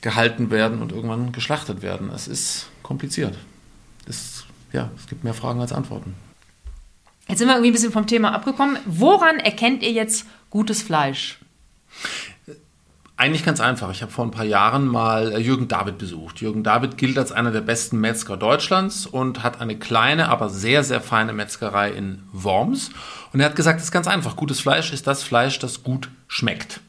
gehalten 0.00 0.50
werden 0.50 0.80
und 0.80 0.92
irgendwann 0.92 1.32
geschlachtet 1.32 1.82
werden. 1.82 2.10
Es 2.14 2.28
ist 2.28 2.68
kompliziert. 2.82 3.36
Es, 4.06 4.44
ja, 4.72 4.90
es 4.96 5.06
gibt 5.06 5.24
mehr 5.24 5.34
Fragen 5.34 5.60
als 5.60 5.72
Antworten. 5.72 6.14
Jetzt 7.28 7.38
sind 7.38 7.48
wir 7.48 7.54
irgendwie 7.54 7.70
ein 7.70 7.74
bisschen 7.74 7.92
vom 7.92 8.06
Thema 8.06 8.32
abgekommen. 8.32 8.78
Woran 8.86 9.38
erkennt 9.38 9.82
ihr 9.82 9.92
jetzt 9.92 10.26
gutes 10.50 10.82
Fleisch? 10.82 11.38
Eigentlich 13.20 13.44
ganz 13.44 13.60
einfach. 13.60 13.90
Ich 13.90 14.00
habe 14.00 14.10
vor 14.10 14.24
ein 14.24 14.30
paar 14.30 14.46
Jahren 14.46 14.86
mal 14.86 15.32
äh, 15.32 15.38
Jürgen 15.40 15.68
David 15.68 15.98
besucht. 15.98 16.40
Jürgen 16.40 16.62
David 16.62 16.96
gilt 16.96 17.18
als 17.18 17.32
einer 17.32 17.50
der 17.50 17.60
besten 17.60 18.00
Metzger 18.00 18.38
Deutschlands 18.38 19.04
und 19.04 19.42
hat 19.42 19.60
eine 19.60 19.78
kleine, 19.78 20.30
aber 20.30 20.48
sehr, 20.48 20.82
sehr 20.84 21.02
feine 21.02 21.34
Metzgerei 21.34 21.90
in 21.90 22.22
Worms. 22.32 22.88
Und 23.34 23.40
er 23.40 23.44
hat 23.50 23.56
gesagt, 23.56 23.78
es 23.78 23.84
ist 23.84 23.92
ganz 23.92 24.08
einfach. 24.08 24.36
Gutes 24.36 24.60
Fleisch 24.60 24.90
ist 24.94 25.06
das 25.06 25.22
Fleisch, 25.22 25.58
das 25.58 25.82
gut 25.82 26.08
schmeckt. 26.28 26.80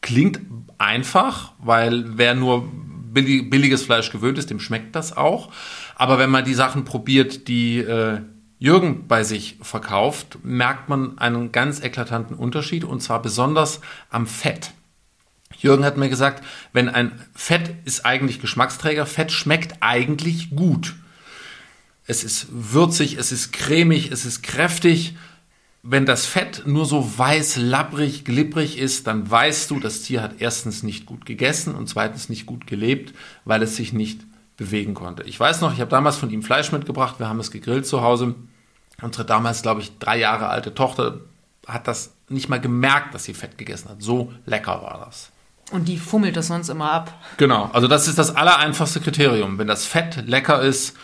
Klingt 0.00 0.40
einfach, 0.78 1.52
weil 1.58 2.04
wer 2.16 2.34
nur 2.34 2.66
billiges 3.12 3.82
Fleisch 3.82 4.10
gewöhnt 4.10 4.38
ist, 4.38 4.48
dem 4.48 4.60
schmeckt 4.60 4.96
das 4.96 5.14
auch. 5.14 5.52
Aber 5.94 6.18
wenn 6.18 6.30
man 6.30 6.46
die 6.46 6.54
Sachen 6.54 6.86
probiert, 6.86 7.48
die 7.48 7.80
äh, 7.80 8.22
Jürgen 8.58 9.08
bei 9.08 9.24
sich 9.24 9.58
verkauft, 9.60 10.38
merkt 10.42 10.88
man 10.88 11.18
einen 11.18 11.52
ganz 11.52 11.82
eklatanten 11.82 12.34
Unterschied 12.34 12.82
und 12.82 13.02
zwar 13.02 13.20
besonders 13.20 13.82
am 14.08 14.26
Fett. 14.26 14.72
Jürgen 15.58 15.84
hat 15.84 15.96
mir 15.96 16.08
gesagt, 16.08 16.44
wenn 16.72 16.88
ein 16.88 17.12
Fett 17.34 17.74
ist 17.84 18.06
eigentlich 18.06 18.40
Geschmacksträger, 18.40 19.06
Fett 19.06 19.32
schmeckt 19.32 19.76
eigentlich 19.80 20.50
gut. 20.50 20.94
Es 22.06 22.24
ist 22.24 22.46
würzig, 22.50 23.18
es 23.18 23.30
ist 23.30 23.52
cremig, 23.52 24.10
es 24.10 24.24
ist 24.24 24.42
kräftig. 24.42 25.16
Wenn 25.82 26.06
das 26.06 26.26
Fett 26.26 26.64
nur 26.66 26.84
so 26.84 27.18
weiß, 27.18 27.56
labbrig, 27.56 28.24
glibbrig 28.24 28.78
ist, 28.78 29.06
dann 29.06 29.30
weißt 29.30 29.70
du, 29.70 29.80
das 29.80 30.02
Tier 30.02 30.22
hat 30.22 30.40
erstens 30.40 30.82
nicht 30.82 31.06
gut 31.06 31.24
gegessen 31.24 31.74
und 31.74 31.88
zweitens 31.88 32.28
nicht 32.28 32.46
gut 32.46 32.66
gelebt, 32.66 33.14
weil 33.44 33.62
es 33.62 33.76
sich 33.76 33.92
nicht 33.92 34.20
bewegen 34.56 34.92
konnte. 34.94 35.22
Ich 35.22 35.40
weiß 35.40 35.62
noch, 35.62 35.72
ich 35.72 35.80
habe 35.80 35.90
damals 35.90 36.16
von 36.16 36.30
ihm 36.30 36.42
Fleisch 36.42 36.72
mitgebracht, 36.72 37.18
wir 37.18 37.28
haben 37.28 37.40
es 37.40 37.50
gegrillt 37.50 37.86
zu 37.86 38.02
Hause. 38.02 38.34
Unsere 39.00 39.24
damals, 39.24 39.62
glaube 39.62 39.80
ich, 39.80 39.98
drei 39.98 40.18
Jahre 40.18 40.48
alte 40.48 40.74
Tochter 40.74 41.20
hat 41.66 41.88
das 41.88 42.12
nicht 42.28 42.48
mal 42.48 42.60
gemerkt, 42.60 43.14
dass 43.14 43.24
sie 43.24 43.34
Fett 43.34 43.56
gegessen 43.56 43.88
hat. 43.88 44.02
So 44.02 44.32
lecker 44.44 44.82
war 44.82 45.02
das. 45.06 45.30
Und 45.70 45.86
die 45.86 45.98
fummelt 45.98 46.36
das 46.36 46.48
sonst 46.48 46.68
immer 46.68 46.90
ab. 46.90 47.14
Genau, 47.36 47.70
also 47.72 47.86
das 47.86 48.08
ist 48.08 48.18
das 48.18 48.34
allereinfachste 48.34 49.00
Kriterium. 49.00 49.58
Wenn 49.58 49.68
das 49.68 49.86
Fett 49.86 50.26
lecker 50.26 50.62
ist, 50.62 50.96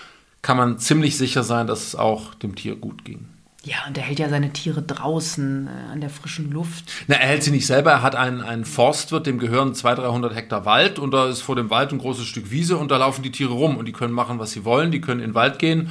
kann 0.42 0.56
man 0.56 0.78
ziemlich 0.78 1.16
sicher 1.16 1.42
sein, 1.42 1.66
dass 1.66 1.87
es 1.87 1.96
auch 1.96 2.35
dem 2.35 2.54
Tier 2.54 2.76
gut 2.76 3.04
ging. 3.04 3.28
Ja, 3.66 3.78
und 3.88 3.99
er 3.99 4.04
hält 4.04 4.20
ja 4.20 4.28
seine 4.28 4.52
Tiere 4.52 4.80
draußen 4.80 5.66
äh, 5.66 5.92
an 5.92 6.00
der 6.00 6.08
frischen 6.08 6.52
Luft. 6.52 6.85
Na, 7.08 7.16
er 7.16 7.26
hält 7.26 7.42
sie 7.42 7.50
nicht 7.50 7.66
selber. 7.66 7.90
Er 7.90 8.02
hat 8.02 8.14
einen, 8.14 8.40
einen 8.40 8.64
Forstwirt, 8.64 9.26
dem 9.26 9.40
gehören 9.40 9.75
200, 9.75 10.06
300 10.06 10.35
Hektar 10.37 10.64
Wald 10.64 11.00
und 11.00 11.11
da 11.11 11.28
ist 11.28 11.40
vor 11.40 11.56
dem 11.56 11.68
Wald 11.68 11.92
ein 11.92 11.99
großes 11.99 12.26
Stück 12.26 12.52
Wiese 12.52 12.76
und 12.76 12.92
da 12.92 12.96
laufen 12.96 13.25
die 13.25 13.32
Tiere 13.32 13.52
rum 13.52 13.76
und 13.76 13.87
die 13.87 13.92
können 13.92 14.12
machen, 14.12 14.38
was 14.38 14.52
sie 14.52 14.64
wollen. 14.64 14.92
Die 14.92 15.00
können 15.00 15.20
in 15.20 15.30
den 15.30 15.35
Wald 15.35 15.58
gehen. 15.58 15.90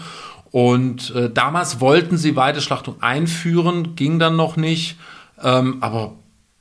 Und 0.52 1.14
äh, 1.16 1.30
damals 1.30 1.82
wollten 1.82 2.16
sie 2.18 2.38
Weideschlachtung 2.38 3.02
einführen, 3.04 3.98
ging 3.98 4.20
dann 4.20 4.38
noch 4.38 4.56
nicht. 4.56 4.98
Ähm, 5.44 5.80
aber 5.82 6.14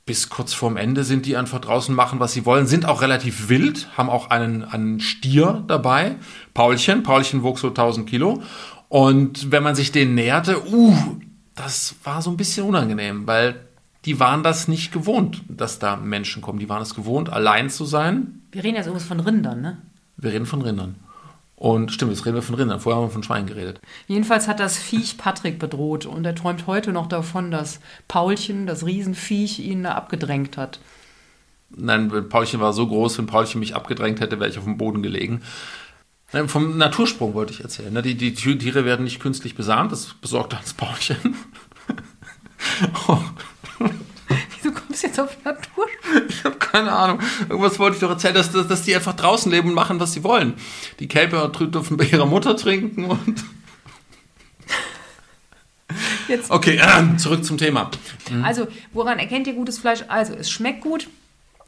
bis 0.05 0.29
kurz 0.29 0.53
vorm 0.53 0.77
Ende 0.77 1.03
sind 1.03 1.25
die 1.25 1.35
einfach 1.35 1.59
draußen 1.59 1.93
machen, 1.93 2.19
was 2.19 2.33
sie 2.33 2.45
wollen, 2.45 2.67
sind 2.67 2.85
auch 2.85 3.01
relativ 3.01 3.49
wild, 3.49 3.89
haben 3.97 4.09
auch 4.09 4.29
einen, 4.29 4.63
einen 4.63 4.99
Stier 4.99 5.63
dabei, 5.67 6.15
Paulchen, 6.53 7.03
Paulchen 7.03 7.41
wog 7.41 7.57
so 7.57 7.69
1000 7.69 8.07
Kilo 8.07 8.43
und 8.87 9.51
wenn 9.51 9.63
man 9.63 9.75
sich 9.75 9.91
den 9.91 10.13
näherte, 10.13 10.63
uh, 10.71 10.95
das 11.55 11.95
war 12.03 12.21
so 12.21 12.29
ein 12.29 12.37
bisschen 12.37 12.67
unangenehm, 12.67 13.25
weil 13.25 13.65
die 14.05 14.19
waren 14.19 14.43
das 14.43 14.67
nicht 14.67 14.91
gewohnt, 14.91 15.41
dass 15.47 15.79
da 15.79 15.95
Menschen 15.95 16.41
kommen. 16.41 16.59
Die 16.59 16.69
waren 16.69 16.81
es 16.81 16.93
gewohnt, 16.93 17.31
allein 17.31 17.71
zu 17.71 17.85
sein. 17.85 18.43
Wir 18.51 18.63
reden 18.63 18.75
jetzt 18.75 18.85
übrigens 18.85 19.07
von 19.07 19.19
Rindern, 19.19 19.61
ne? 19.61 19.81
Wir 20.17 20.31
reden 20.31 20.45
von 20.45 20.61
Rindern. 20.61 20.95
Und 21.55 21.91
stimmt, 21.93 22.11
jetzt 22.11 22.25
reden 22.25 22.35
wir 22.35 22.41
von 22.41 22.55
Rindern. 22.55 22.81
Vorher 22.81 23.01
haben 23.01 23.07
wir 23.07 23.13
von 23.13 23.23
Schweinen 23.23 23.47
geredet. 23.47 23.79
Jedenfalls 24.07 24.47
hat 24.47 24.59
das 24.59 24.77
Viech 24.77 25.17
Patrick 25.17 25.57
bedroht 25.57 26.05
und 26.05 26.25
er 26.25 26.35
träumt 26.35 26.67
heute 26.67 26.91
noch 26.91 27.07
davon, 27.07 27.49
dass 27.49 27.79
Paulchen, 28.07 28.67
das 28.67 28.85
Riesenviech, 28.85 29.59
ihn 29.59 29.83
da 29.83 29.93
abgedrängt 29.93 30.57
hat. 30.57 30.79
Nein, 31.69 32.29
Paulchen 32.29 32.59
war 32.59 32.73
so 32.73 32.87
groß, 32.87 33.17
wenn 33.17 33.25
Paulchen 33.25 33.59
mich 33.59 33.75
abgedrängt 33.75 34.19
hätte, 34.19 34.39
wäre 34.39 34.49
ich 34.49 34.57
auf 34.57 34.65
dem 34.65 34.77
Boden 34.77 35.01
gelegen. 35.01 35.41
Nein, 36.33 36.49
vom 36.49 36.77
Natursprung 36.77 37.33
wollte 37.33 37.53
ich 37.53 37.61
erzählen. 37.61 37.93
Ne? 37.93 38.01
Die, 38.01 38.15
die 38.15 38.33
Tiere 38.33 38.83
werden 38.83 39.05
nicht 39.05 39.21
künstlich 39.21 39.55
besamt, 39.55 39.91
das 39.91 40.13
besorgt 40.15 40.53
das 40.53 40.73
Paulchen. 40.73 41.35
Wieso 44.65 44.73
kommst 44.73 45.03
du 45.03 45.07
jetzt 45.07 45.19
auf 45.19 45.37
Natur? 45.43 45.85
Ich 46.27 46.43
habe 46.43 46.55
keine 46.55 46.91
Ahnung. 46.91 47.19
Irgendwas 47.47 47.77
wollte 47.77 47.97
ich 47.97 48.01
doch 48.01 48.09
erzählen, 48.09 48.33
dass, 48.33 48.51
dass, 48.51 48.67
dass 48.67 48.81
die 48.81 48.95
einfach 48.95 49.13
draußen 49.13 49.51
leben 49.51 49.69
und 49.69 49.75
machen, 49.75 49.99
was 49.99 50.13
sie 50.13 50.23
wollen. 50.23 50.55
Die 50.99 51.07
Kälber 51.07 51.49
dürfen 51.49 51.97
bei 51.97 52.05
ihrer 52.05 52.25
Mutter 52.25 52.57
trinken 52.57 53.05
und. 53.05 53.43
Jetzt. 56.27 56.49
Okay, 56.49 56.77
äh, 56.77 57.17
zurück 57.17 57.45
zum 57.45 57.59
Thema. 57.59 57.91
Also, 58.43 58.67
woran 58.91 59.19
erkennt 59.19 59.45
ihr 59.45 59.53
gutes 59.53 59.77
Fleisch? 59.77 60.03
Also, 60.07 60.33
es 60.33 60.49
schmeckt 60.49 60.81
gut. 60.81 61.07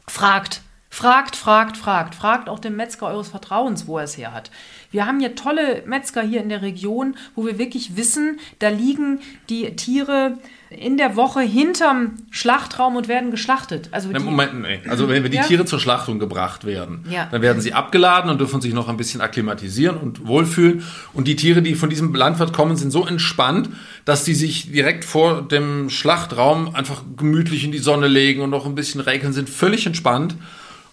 Fragt. 0.08 0.62
Fragt, 0.90 1.36
fragt, 1.36 1.76
fragt. 1.76 2.16
Fragt 2.16 2.48
auch 2.48 2.58
den 2.58 2.74
Metzger 2.74 3.06
eures 3.06 3.28
Vertrauens, 3.28 3.86
wo 3.86 3.98
er 3.98 4.04
es 4.04 4.16
her 4.16 4.32
hat. 4.32 4.50
Wir 4.90 5.06
haben 5.06 5.20
hier 5.20 5.34
tolle 5.34 5.82
Metzger 5.86 6.22
hier 6.22 6.42
in 6.42 6.48
der 6.48 6.62
Region, 6.62 7.14
wo 7.34 7.44
wir 7.44 7.58
wirklich 7.58 7.96
wissen, 7.96 8.38
da 8.58 8.68
liegen 8.68 9.20
die 9.50 9.76
Tiere 9.76 10.38
in 10.70 10.96
der 10.98 11.16
Woche 11.16 11.40
hinterm 11.40 12.16
Schlachtraum 12.30 12.96
und 12.96 13.08
werden 13.08 13.30
geschlachtet. 13.30 13.88
Also 13.90 14.12
die, 14.12 14.18
Moment, 14.22 14.60
nee. 14.60 14.80
Also 14.88 15.08
wenn, 15.08 15.24
wenn 15.24 15.30
die 15.30 15.38
Ja. 15.38 15.42
Tiere 15.44 15.64
zur 15.64 15.80
Schlachtung 15.80 16.18
gebracht 16.18 16.64
werden, 16.66 17.04
Ja. 17.10 17.26
dann 17.30 17.40
werden 17.42 17.60
sie 17.62 17.72
abgeladen 17.72 18.30
und 18.30 18.38
dürfen 18.38 18.60
sich 18.60 18.74
noch 18.74 18.88
ein 18.88 18.96
bisschen 18.98 19.20
akklimatisieren 19.22 19.96
und 19.96 20.26
wohlfühlen. 20.26 20.82
Und 21.14 21.26
die 21.28 21.36
Tiere, 21.36 21.62
die 21.62 21.74
von 21.74 21.88
diesem 21.90 22.14
Landwirt 22.14 22.52
kommen, 22.52 22.76
sind 22.76 22.90
so 22.90 23.06
entspannt, 23.06 23.70
dass 24.04 24.24
die 24.24 24.34
sich 24.34 24.70
direkt 24.72 25.04
vor 25.06 25.42
dem 25.42 25.88
Schlachtraum 25.90 26.74
einfach 26.74 27.02
gemütlich 27.16 27.64
in 27.64 27.72
die 27.72 27.78
Sonne 27.78 28.06
legen 28.08 28.42
und 28.42 28.50
noch 28.50 28.66
ein 28.66 28.74
bisschen 28.74 29.00
räkeln, 29.00 29.32
sind 29.32 29.48
völlig 29.48 29.86
entspannt. 29.86 30.34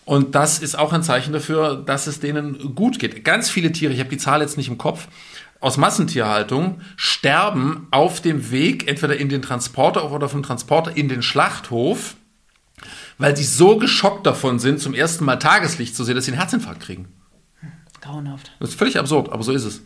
Und 0.05 0.35
das 0.35 0.59
ist 0.59 0.77
auch 0.77 0.93
ein 0.93 1.03
Zeichen 1.03 1.33
dafür, 1.33 1.75
dass 1.75 2.05
es 2.05 2.19
denen 2.19 2.75
gut 2.75 2.99
geht. 2.99 3.23
Ganz 3.25 3.49
viele 3.49 3.71
Tiere, 3.71 3.91
ich 3.91 3.99
habe 3.99 4.09
die 4.09 4.17
Zahl 4.17 4.41
jetzt 4.41 4.55
nicht 4.55 4.67
im 4.67 4.77
Kopf, 4.77 5.07
aus 5.59 5.77
Massentierhaltung 5.77 6.81
sterben 6.95 7.87
auf 7.89 8.21
dem 8.21 8.51
Weg 8.51 8.87
entweder 8.87 9.17
in 9.17 9.29
den 9.29 9.41
Transporter 9.41 10.11
oder 10.11 10.29
vom 10.29 10.43
Transporter 10.43 10.95
in 10.95 11.09
den 11.09 11.23
Schlachthof, 11.23 12.15
weil 13.17 13.35
sie 13.35 13.45
so 13.45 13.77
geschockt 13.77 14.27
davon 14.27 14.59
sind, 14.59 14.79
zum 14.79 14.93
ersten 14.93 15.25
Mal 15.25 15.37
Tageslicht 15.37 15.95
zu 15.95 16.03
sehen, 16.03 16.15
dass 16.15 16.25
sie 16.25 16.31
einen 16.31 16.39
Herzinfarkt 16.39 16.81
kriegen. 16.81 17.07
grauenhaft. 18.01 18.51
Das 18.59 18.69
ist 18.69 18.77
völlig 18.77 18.99
absurd, 18.99 19.31
aber 19.31 19.41
so 19.41 19.53
ist 19.53 19.63
es. 19.63 19.81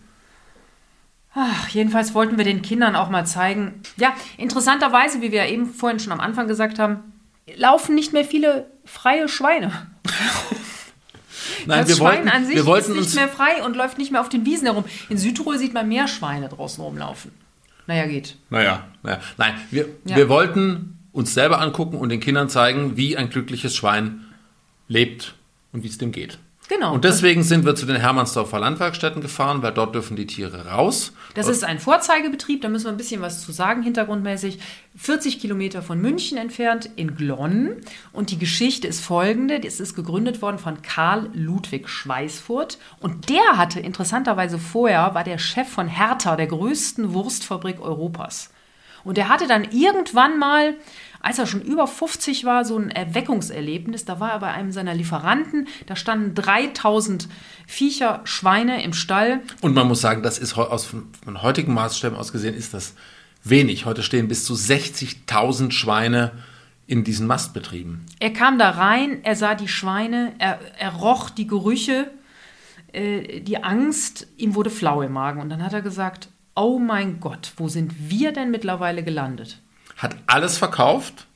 Ach, 1.33 1.69
jedenfalls 1.69 2.13
wollten 2.13 2.37
wir 2.37 2.43
den 2.43 2.61
Kindern 2.61 2.97
auch 2.97 3.09
mal 3.09 3.25
zeigen. 3.25 3.81
Ja, 3.95 4.13
interessanterweise, 4.37 5.21
wie 5.21 5.31
wir 5.31 5.45
eben 5.45 5.67
vorhin 5.67 5.99
schon 5.99 6.11
am 6.11 6.19
Anfang 6.19 6.47
gesagt 6.47 6.79
haben, 6.79 7.13
laufen 7.55 7.95
nicht 7.95 8.11
mehr 8.11 8.25
viele 8.25 8.69
freie 8.83 9.29
Schweine. 9.29 9.71
Nein, 11.65 11.79
das 11.79 11.89
wir 11.89 11.95
Schwein 11.95 12.17
wollten, 12.17 12.29
an 12.29 12.45
sich 12.45 12.55
wir 12.55 12.65
wollten 12.65 12.91
ist 12.93 12.99
nicht 12.99 13.15
mehr 13.15 13.29
frei 13.29 13.63
und 13.63 13.75
läuft 13.75 13.97
nicht 13.97 14.11
mehr 14.11 14.21
auf 14.21 14.29
den 14.29 14.45
Wiesen 14.45 14.65
herum. 14.67 14.85
In 15.09 15.17
Südtirol 15.17 15.57
sieht 15.57 15.73
man 15.73 15.87
mehr 15.87 16.07
Schweine 16.07 16.49
draußen 16.49 16.83
rumlaufen. 16.83 17.31
Naja, 17.87 18.05
geht. 18.05 18.35
naja, 18.49 18.87
naja, 19.03 19.19
nein, 19.37 19.55
wir, 19.71 19.87
Ja. 20.05 20.15
wir 20.15 20.29
wollten 20.29 20.99
uns 21.11 21.33
selber 21.33 21.59
angucken 21.59 21.97
und 21.97 22.09
den 22.09 22.19
Kindern 22.19 22.47
zeigen, 22.49 22.97
wie 22.97 23.17
ein 23.17 23.29
glückliches 23.29 23.75
Schwein 23.75 24.25
lebt 24.87 25.33
und 25.71 25.83
wie 25.83 25.87
es 25.87 25.97
dem 25.97 26.11
geht. 26.11 26.37
Genau. 26.69 26.93
Und 26.93 27.03
deswegen 27.03 27.41
sind 27.41 27.65
wir 27.65 27.73
zu 27.73 27.87
den 27.87 27.95
Hermannsdorfer 27.95 28.59
Landwerkstätten 28.59 29.23
gefahren, 29.23 29.63
weil 29.63 29.73
dort 29.73 29.95
dürfen 29.95 30.15
die 30.15 30.27
Tiere 30.27 30.67
raus. 30.67 31.13
Das 31.33 31.47
ist 31.47 31.63
ein 31.63 31.79
Vorzeigebetrieb, 31.79 32.61
da 32.61 32.69
müssen 32.69 32.85
wir 32.85 32.91
ein 32.91 32.97
bisschen 32.97 33.21
was 33.21 33.43
zu 33.43 33.51
sagen, 33.51 33.81
hintergrundmäßig. 33.81 34.59
40 34.95 35.39
Kilometer 35.39 35.81
von 35.81 35.99
München 35.99 36.37
entfernt 36.37 36.87
in 36.95 37.15
Glonn. 37.15 37.77
Und 38.13 38.29
die 38.29 38.37
Geschichte 38.37 38.87
ist 38.87 39.03
folgende: 39.03 39.59
Es 39.63 39.79
ist 39.79 39.95
gegründet 39.95 40.43
worden 40.43 40.59
von 40.59 40.83
Karl 40.83 41.31
Ludwig 41.33 41.89
Schweißfurt. 41.89 42.77
Und 42.99 43.29
der 43.29 43.57
hatte 43.57 43.79
interessanterweise 43.79 44.59
vorher, 44.59 45.15
war 45.15 45.23
der 45.23 45.39
Chef 45.39 45.67
von 45.67 45.87
Hertha, 45.87 46.35
der 46.35 46.47
größten 46.47 47.13
Wurstfabrik 47.13 47.81
Europas. 47.81 48.51
Und 49.03 49.17
er 49.17 49.29
hatte 49.29 49.47
dann 49.47 49.63
irgendwann 49.71 50.37
mal, 50.37 50.75
als 51.21 51.39
er 51.39 51.47
schon 51.47 51.61
über 51.61 51.87
50 51.87 52.45
war, 52.45 52.65
so 52.65 52.77
ein 52.77 52.89
Erweckungserlebnis. 52.89 54.05
Da 54.05 54.19
war 54.19 54.31
er 54.31 54.39
bei 54.39 54.51
einem 54.51 54.71
seiner 54.71 54.93
Lieferanten, 54.93 55.67
da 55.85 55.95
standen 55.95 56.35
3000 56.35 57.27
Viecher, 57.67 58.21
Schweine 58.23 58.83
im 58.83 58.93
Stall. 58.93 59.41
Und 59.61 59.75
man 59.75 59.87
muss 59.87 60.01
sagen, 60.01 60.23
das 60.23 60.39
ist 60.39 60.57
aus 60.57 60.85
von 60.85 61.07
von 61.23 61.41
heutigen 61.41 61.73
Maßstäben 61.73 62.17
aus 62.17 62.31
gesehen, 62.31 62.55
ist 62.55 62.73
das 62.73 62.95
wenig. 63.43 63.85
Heute 63.85 64.03
stehen 64.03 64.27
bis 64.27 64.45
zu 64.45 64.53
60.000 64.53 65.71
Schweine 65.71 66.31
in 66.87 67.03
diesen 67.03 67.27
Mastbetrieben. 67.27 68.05
Er 68.19 68.33
kam 68.33 68.57
da 68.57 68.71
rein, 68.71 69.19
er 69.23 69.35
sah 69.35 69.55
die 69.55 69.67
Schweine, 69.67 70.33
er, 70.39 70.59
er 70.77 70.95
roch 70.95 71.29
die 71.29 71.45
Gerüche, 71.45 72.09
äh, 72.91 73.41
die 73.41 73.63
Angst, 73.63 74.27
ihm 74.37 74.55
wurde 74.55 74.71
flau 74.71 75.01
im 75.01 75.13
Magen. 75.13 75.39
Und 75.39 75.49
dann 75.49 75.63
hat 75.63 75.73
er 75.73 75.83
gesagt, 75.83 76.29
oh 76.55 76.79
mein 76.79 77.19
Gott, 77.19 77.53
wo 77.57 77.67
sind 77.67 78.09
wir 78.09 78.31
denn 78.31 78.49
mittlerweile 78.49 79.03
gelandet? 79.03 79.59
Hat 79.99 80.15
alles 80.25 80.57
verkauft 80.57 81.27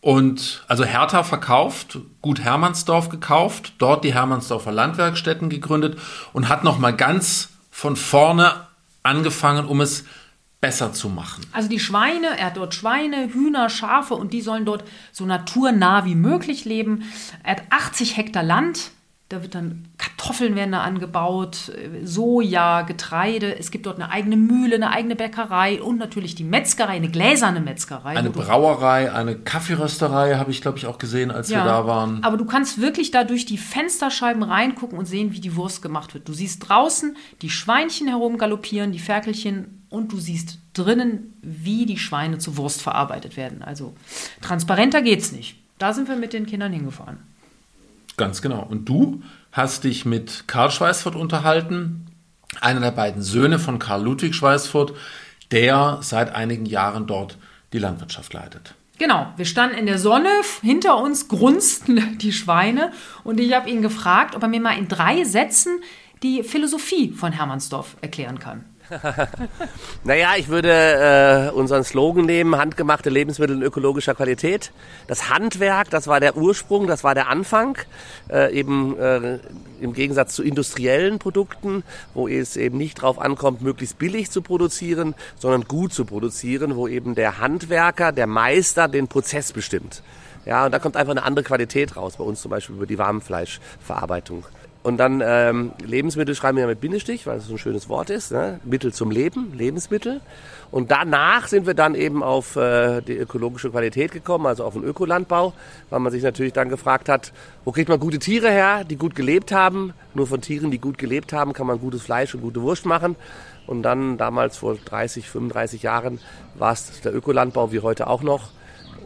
und 0.00 0.64
also 0.68 0.84
Hertha 0.84 1.24
verkauft, 1.24 1.98
Gut 2.22 2.40
Hermannsdorf 2.40 3.08
gekauft, 3.08 3.72
dort 3.78 4.04
die 4.04 4.14
Hermannsdorfer 4.14 4.70
Landwerkstätten 4.70 5.50
gegründet 5.50 5.98
und 6.32 6.48
hat 6.48 6.62
noch 6.62 6.78
mal 6.78 6.94
ganz 6.94 7.48
von 7.72 7.96
vorne 7.96 8.66
angefangen, 9.02 9.66
um 9.66 9.80
es 9.80 10.04
besser 10.60 10.92
zu 10.92 11.08
machen. 11.08 11.44
Also 11.52 11.68
die 11.68 11.80
Schweine, 11.80 12.38
er 12.38 12.46
hat 12.46 12.56
dort 12.56 12.74
Schweine, 12.74 13.32
Hühner, 13.32 13.68
Schafe 13.68 14.14
und 14.14 14.32
die 14.32 14.42
sollen 14.42 14.64
dort 14.64 14.84
so 15.12 15.26
naturnah 15.26 16.04
wie 16.04 16.14
möglich 16.14 16.64
leben. 16.64 17.04
Er 17.42 17.56
hat 17.56 17.62
80 17.70 18.16
Hektar 18.16 18.42
Land, 18.42 18.90
da 19.28 19.42
wird 19.42 19.56
dann 19.56 19.88
Kartoffeln 19.98 20.54
werden 20.54 20.72
da 20.72 20.82
angebaut, 20.82 21.70
äh, 21.70 22.06
Soja, 22.06 22.82
Getreide. 22.82 23.58
Es 23.58 23.70
gibt 23.72 23.86
dort 23.86 23.96
eine 23.96 24.10
eigene 24.10 24.36
Mühle, 24.36 24.76
eine 24.76 24.90
eigene 24.90 25.16
Bäckerei 25.16 25.82
und 25.82 25.98
natürlich 25.98 26.34
die 26.36 26.44
Metzgerei, 26.44 26.92
eine 26.92 27.08
gläserne 27.08 27.60
Metzgerei. 27.60 28.16
Eine 28.16 28.30
Brauerei, 28.30 29.12
eine 29.12 29.36
Kaffeerösterei 29.36 30.36
habe 30.36 30.50
ich, 30.52 30.60
glaube 30.60 30.78
ich, 30.78 30.86
auch 30.86 30.98
gesehen, 30.98 31.30
als 31.30 31.50
wir 31.50 31.58
da 31.58 31.86
waren. 31.86 32.22
Aber 32.22 32.36
du 32.36 32.44
kannst 32.44 32.80
wirklich 32.80 33.10
da 33.10 33.24
durch 33.24 33.46
die 33.46 33.58
Fensterscheiben 33.58 34.44
reingucken 34.44 34.98
und 34.98 35.06
sehen, 35.06 35.32
wie 35.32 35.40
die 35.40 35.56
Wurst 35.56 35.82
gemacht 35.82 36.14
wird. 36.14 36.28
Du 36.28 36.32
siehst 36.32 36.68
draußen 36.68 37.16
die 37.42 37.50
Schweinchen 37.50 38.06
herumgaloppieren, 38.06 38.92
die 38.92 39.00
Ferkelchen 39.00 39.84
und 39.88 40.12
du 40.12 40.18
siehst 40.18 40.58
drinnen, 40.72 41.34
wie 41.42 41.86
die 41.86 41.98
Schweine 41.98 42.38
zu 42.38 42.56
Wurst 42.56 42.82
verarbeitet 42.82 43.36
werden. 43.36 43.62
Also 43.62 43.94
transparenter 44.40 45.02
geht's 45.02 45.32
nicht. 45.32 45.56
Da 45.78 45.92
sind 45.92 46.08
wir 46.08 46.16
mit 46.16 46.32
den 46.32 46.46
Kindern 46.46 46.72
hingefahren. 46.72 47.18
Ganz 48.16 48.42
genau. 48.42 48.62
Und 48.62 48.88
du 48.88 49.22
hast 49.52 49.84
dich 49.84 50.04
mit 50.04 50.44
Karl 50.46 50.70
Schweißfurt 50.70 51.16
unterhalten, 51.16 52.06
einer 52.60 52.80
der 52.80 52.90
beiden 52.90 53.22
Söhne 53.22 53.58
von 53.58 53.78
Karl 53.78 54.02
Ludwig 54.02 54.34
Schweißfurt, 54.34 54.94
der 55.50 55.98
seit 56.02 56.34
einigen 56.34 56.66
Jahren 56.66 57.06
dort 57.06 57.38
die 57.72 57.78
Landwirtschaft 57.78 58.32
leitet. 58.32 58.74
Genau, 58.98 59.32
wir 59.36 59.44
standen 59.44 59.76
in 59.76 59.86
der 59.86 59.98
Sonne, 59.98 60.30
hinter 60.62 60.96
uns 60.98 61.28
grunzten 61.28 62.18
die 62.18 62.32
Schweine 62.32 62.92
und 63.24 63.38
ich 63.38 63.52
habe 63.52 63.68
ihn 63.68 63.82
gefragt, 63.82 64.34
ob 64.34 64.42
er 64.42 64.48
mir 64.48 64.60
mal 64.60 64.78
in 64.78 64.88
drei 64.88 65.24
Sätzen 65.24 65.80
die 66.22 66.42
Philosophie 66.42 67.12
von 67.12 67.32
Hermannsdorf 67.32 67.96
erklären 68.00 68.38
kann. 68.38 68.64
Naja, 70.04 70.30
ich 70.36 70.48
würde 70.48 71.50
äh, 71.50 71.50
unseren 71.52 71.84
Slogan 71.84 72.24
nehmen, 72.24 72.56
handgemachte 72.56 73.10
Lebensmittel 73.10 73.56
in 73.56 73.62
ökologischer 73.62 74.14
Qualität. 74.14 74.72
Das 75.06 75.30
Handwerk, 75.30 75.90
das 75.90 76.06
war 76.06 76.20
der 76.20 76.36
Ursprung, 76.36 76.86
das 76.86 77.04
war 77.04 77.14
der 77.14 77.28
Anfang, 77.28 77.78
äh, 78.30 78.52
eben 78.52 78.98
äh, 78.98 79.38
im 79.80 79.92
Gegensatz 79.92 80.34
zu 80.34 80.42
industriellen 80.42 81.18
Produkten, 81.18 81.82
wo 82.14 82.28
es 82.28 82.56
eben 82.56 82.78
nicht 82.78 83.02
drauf 83.02 83.20
ankommt, 83.20 83.62
möglichst 83.62 83.98
billig 83.98 84.30
zu 84.30 84.42
produzieren, 84.42 85.14
sondern 85.38 85.64
gut 85.64 85.92
zu 85.92 86.04
produzieren, 86.04 86.76
wo 86.76 86.88
eben 86.88 87.14
der 87.14 87.38
Handwerker, 87.38 88.12
der 88.12 88.26
Meister 88.26 88.88
den 88.88 89.08
Prozess 89.08 89.52
bestimmt. 89.52 90.02
Ja, 90.44 90.66
und 90.66 90.72
da 90.72 90.78
kommt 90.78 90.96
einfach 90.96 91.10
eine 91.10 91.24
andere 91.24 91.44
Qualität 91.44 91.96
raus, 91.96 92.16
bei 92.18 92.24
uns 92.24 92.40
zum 92.40 92.52
Beispiel 92.52 92.76
über 92.76 92.86
die 92.86 92.98
Warmfleischverarbeitung. 92.98 94.44
Und 94.86 94.98
dann 94.98 95.20
ähm, 95.20 95.72
Lebensmittel 95.84 96.36
schreiben 96.36 96.58
wir 96.58 96.68
mit 96.68 96.80
Bindestich, 96.80 97.26
weil 97.26 97.38
es 97.38 97.48
so 97.48 97.54
ein 97.54 97.58
schönes 97.58 97.88
Wort 97.88 98.08
ist. 98.08 98.30
Ne? 98.30 98.60
Mittel 98.62 98.92
zum 98.92 99.10
Leben, 99.10 99.52
Lebensmittel. 99.52 100.20
Und 100.70 100.92
danach 100.92 101.48
sind 101.48 101.66
wir 101.66 101.74
dann 101.74 101.96
eben 101.96 102.22
auf 102.22 102.54
äh, 102.54 103.00
die 103.00 103.16
ökologische 103.16 103.70
Qualität 103.70 104.12
gekommen, 104.12 104.46
also 104.46 104.62
auf 104.62 104.74
den 104.74 104.84
Ökolandbau, 104.84 105.54
weil 105.90 105.98
man 105.98 106.12
sich 106.12 106.22
natürlich 106.22 106.52
dann 106.52 106.68
gefragt 106.68 107.08
hat, 107.08 107.32
wo 107.64 107.72
kriegt 107.72 107.88
man 107.88 107.98
gute 107.98 108.20
Tiere 108.20 108.48
her, 108.48 108.84
die 108.84 108.94
gut 108.94 109.16
gelebt 109.16 109.50
haben. 109.50 109.92
Nur 110.14 110.28
von 110.28 110.40
Tieren, 110.40 110.70
die 110.70 110.78
gut 110.78 110.98
gelebt 110.98 111.32
haben, 111.32 111.52
kann 111.52 111.66
man 111.66 111.80
gutes 111.80 112.02
Fleisch 112.02 112.32
und 112.36 112.42
gute 112.42 112.62
Wurst 112.62 112.86
machen. 112.86 113.16
Und 113.66 113.82
dann 113.82 114.18
damals 114.18 114.56
vor 114.56 114.76
30, 114.76 115.28
35 115.28 115.82
Jahren 115.82 116.20
war 116.54 116.74
es 116.74 117.00
der 117.00 117.12
Ökolandbau 117.12 117.72
wie 117.72 117.80
heute 117.80 118.06
auch 118.06 118.22
noch. 118.22 118.50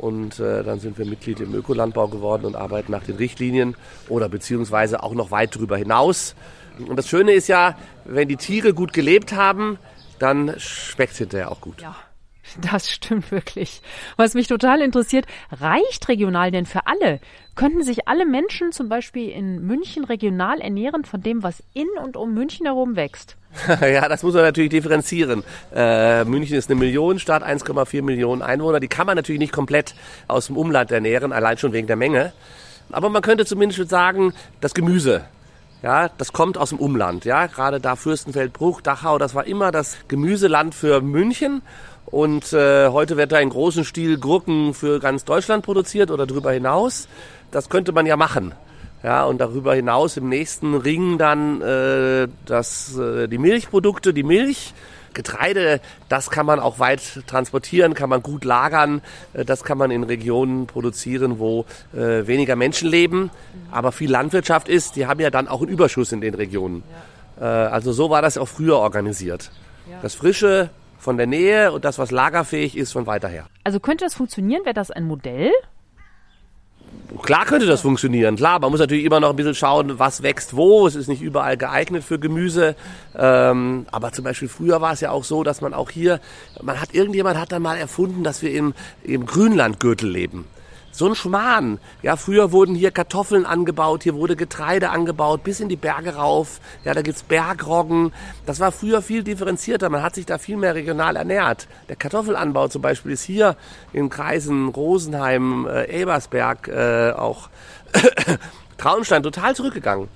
Und 0.01 0.41
äh, 0.41 0.65
dann 0.65 0.81
sind 0.81 0.97
wir 0.97 1.05
Mitglied 1.05 1.41
im 1.41 1.55
Ökolandbau 1.55 2.09
geworden 2.09 2.47
und 2.47 2.57
arbeiten 2.57 2.91
nach 2.91 3.05
den 3.05 3.17
Richtlinien 3.17 3.77
oder 4.09 4.31
beziehungsweise 4.31 5.03
auch 5.03 5.13
noch 5.13 5.31
weit 5.31 5.55
darüber 5.55 5.77
hinaus. 5.77 6.35
Und 6.79 6.97
das 6.97 7.07
Schöne 7.07 7.33
ist 7.33 7.49
ja, 7.49 7.77
wenn 8.07 8.27
die 8.27 8.37
Tiere 8.37 8.73
gut 8.73 8.95
gelebt 8.95 9.35
haben, 9.35 9.79
dann 10.19 10.55
schmeckt 10.57 11.13
es 11.13 11.19
hinterher 11.19 11.53
auch 11.53 11.61
gut. 11.61 11.83
Ja. 11.83 11.95
Das 12.71 12.91
stimmt 12.91 13.31
wirklich. 13.31 13.83
Was 14.17 14.35
mich 14.35 14.47
total 14.47 14.81
interessiert, 14.81 15.27
reicht 15.51 16.09
regional 16.09 16.51
denn 16.51 16.67
für 16.67 16.87
alle? 16.87 17.21
Könnten 17.55 17.83
sich 17.83 18.09
alle 18.09 18.27
Menschen 18.27 18.73
zum 18.73 18.89
Beispiel 18.89 19.29
in 19.31 19.67
München 19.67 20.05
regional 20.05 20.61
ernähren 20.61 21.05
von 21.05 21.21
dem, 21.23 21.43
was 21.43 21.63
in 21.75 21.89
und 22.03 22.17
um 22.17 22.33
München 22.33 22.67
herum 22.67 22.97
wächst? 22.97 23.37
ja, 23.81 24.09
das 24.09 24.23
muss 24.23 24.35
man 24.35 24.45
natürlich 24.45 24.71
differenzieren. 24.71 25.43
Äh, 25.75 26.25
München 26.25 26.57
ist 26.57 26.71
eine 26.71 26.79
Millionenstadt, 26.79 27.43
1,4 27.43 28.03
Millionen 28.03 28.43
Einwohner. 28.43 28.81
Die 28.81 28.89
kann 28.89 29.07
man 29.07 29.17
natürlich 29.17 29.41
nicht 29.41 29.53
komplett 29.53 29.95
aus 30.29 30.47
dem 30.47 30.57
Umland 30.57 30.91
ernähren, 30.93 31.33
allein 31.33 31.59
schon 31.59 31.73
wegen 31.73 31.87
der 31.87 31.97
Menge. 31.97 32.33
Aber 32.93 33.09
man 33.09 33.23
könnte 33.23 33.45
zumindest 33.45 33.89
sagen, 33.89 34.33
das 34.61 34.75
Gemüse, 34.75 35.25
ja, 35.83 36.09
das 36.19 36.33
kommt 36.33 36.59
aus 36.59 36.71
dem 36.71 36.79
Umland. 36.79 37.25
Ja, 37.25 37.47
gerade 37.47 37.81
da 37.81 37.97
Fürstenfeldbruch, 37.97 38.81
Dachau, 38.81 39.19
das 39.19 39.35
war 39.35 39.47
immer 39.47 39.71
das 39.71 39.97
Gemüseland 40.09 40.75
für 40.75 41.01
München. 41.01 41.63
Und 42.07 42.53
äh, 42.53 42.89
heute 42.89 43.17
wird 43.17 43.33
da 43.33 43.39
in 43.39 43.51
großem 43.51 43.85
Stil 43.85 44.19
Gurken 44.19 44.75
für 44.75 44.99
ganz 44.99 45.25
Deutschland 45.25 45.65
produziert 45.65 46.11
oder 46.11 46.27
darüber 46.27 46.53
hinaus. 46.53 47.09
Das 47.51 47.69
könnte 47.69 47.93
man 47.93 48.07
ja 48.07 48.17
machen. 48.17 48.55
Ja, 49.03 49.25
und 49.25 49.41
darüber 49.41 49.75
hinaus 49.75 50.17
im 50.17 50.29
nächsten 50.29 50.75
Ring 50.75 51.17
dann 51.17 51.63
äh, 51.63 52.29
das, 52.45 52.99
äh, 52.99 53.29
die 53.29 53.39
Milchprodukte, 53.39 54.13
die 54.13 54.23
Milch. 54.23 54.75
Getreide, 55.13 55.81
das 56.09 56.31
kann 56.31 56.47
man 56.47 56.61
auch 56.61 56.79
weit 56.79 57.27
transportieren, 57.27 57.95
kann 57.95 58.09
man 58.09 58.23
gut 58.23 58.45
lagern. 58.45 59.03
Äh, 59.33 59.45
das 59.45 59.65
kann 59.65 59.79
man 59.79 59.91
in 59.91 60.05
Regionen 60.05 60.67
produzieren, 60.67 61.39
wo 61.39 61.65
äh, 61.95 62.27
weniger 62.27 62.57
Menschen 62.57 62.89
leben, 62.89 63.31
aber 63.71 63.91
viel 63.91 64.11
Landwirtschaft 64.11 64.69
ist. 64.69 64.97
Die 64.97 65.07
haben 65.07 65.21
ja 65.21 65.31
dann 65.31 65.49
auch 65.49 65.63
einen 65.63 65.71
Überschuss 65.71 66.13
in 66.13 66.21
den 66.21 66.35
Regionen. 66.35 66.83
Ja. 67.41 67.67
Äh, 67.67 67.71
also 67.71 67.93
so 67.93 68.11
war 68.11 68.23
das 68.23 68.39
auch 68.39 68.49
früher 68.49 68.77
organisiert. 68.77 69.51
Ja. 69.91 69.99
Das 70.03 70.15
Frische 70.15 70.71
von 71.01 71.17
der 71.17 71.27
Nähe 71.27 71.73
und 71.73 71.85
das, 71.85 71.99
was 71.99 72.11
lagerfähig 72.11 72.77
ist, 72.77 72.93
von 72.93 73.07
weiter 73.07 73.29
her. 73.29 73.47
Also 73.65 73.81
könnte 73.81 74.05
das 74.05 74.15
funktionieren? 74.15 74.65
Wäre 74.65 74.75
das 74.75 74.91
ein 74.91 75.05
Modell? 75.05 75.51
Klar 77.23 77.45
könnte 77.45 77.67
das 77.67 77.81
funktionieren, 77.81 78.37
klar. 78.37 78.61
Man 78.61 78.71
muss 78.71 78.81
natürlich 78.81 79.05
immer 79.05 79.19
noch 79.19 79.31
ein 79.31 79.37
bisschen 79.37 79.55
schauen, 79.55 79.99
was 79.99 80.23
wächst 80.23 80.55
wo. 80.55 80.87
Es 80.87 80.95
ist 80.95 81.09
nicht 81.09 81.23
überall 81.23 81.57
geeignet 81.57 82.05
für 82.05 82.19
Gemüse. 82.19 82.77
Ähm, 83.17 83.87
aber 83.91 84.13
zum 84.13 84.25
Beispiel 84.25 84.49
früher 84.49 84.81
war 84.81 84.93
es 84.93 85.01
ja 85.01 85.11
auch 85.11 85.25
so, 85.25 85.43
dass 85.43 85.61
man 85.61 85.75
auch 85.75 85.91
hier, 85.91 86.21
man 86.63 86.81
hat, 86.81 86.95
irgendjemand 86.95 87.39
hat 87.39 87.51
dann 87.53 87.63
mal 87.63 87.77
erfunden, 87.77 88.23
dass 88.23 88.43
wir 88.43 88.53
im, 88.53 88.75
im 89.03 89.27
Grünlandgürtel 89.27 90.09
leben. 90.09 90.45
So 90.93 91.07
ein 91.07 91.15
Schmarrn. 91.15 91.79
Ja, 92.03 92.17
früher 92.17 92.51
wurden 92.51 92.75
hier 92.75 92.91
Kartoffeln 92.91 93.47
angebaut, 93.47 94.03
hier 94.03 94.15
wurde 94.15 94.35
Getreide 94.35 94.91
angebaut, 94.91 95.45
bis 95.45 95.61
in 95.61 95.69
die 95.69 95.77
Berge 95.77 96.17
rauf. 96.17 96.61
Ja, 96.85 96.95
da 96.95 97.03
gibt's 97.03 97.23
Bergroggen. 97.23 98.13
Das 98.45 98.59
war 98.59 98.73
früher 98.73 99.01
viel 99.01 99.23
differenzierter. 99.23 99.89
Man 99.89 100.03
hat 100.03 100.17
sich 100.17 100.27
da 100.27 100.39
viel 100.39 100.57
mehr 100.57 100.75
regional 100.75 101.17
ernährt. 101.17 101.69
Der 101.89 101.97
Kartoffelanbau 101.97 102.69
zum 102.69 102.83
Beispiel 102.83 103.13
ist 103.13 103.23
hier 103.23 103.57
in 103.93 104.11
Kreisen 104.11 104.69
Rosenheim, 104.69 105.67
äh, 105.67 105.85
Ebersberg, 106.01 106.69
äh, 106.69 107.13
auch 107.13 107.49
Traunstein 108.77 109.23
total 109.23 109.55
zurückgegangen. 109.55 110.09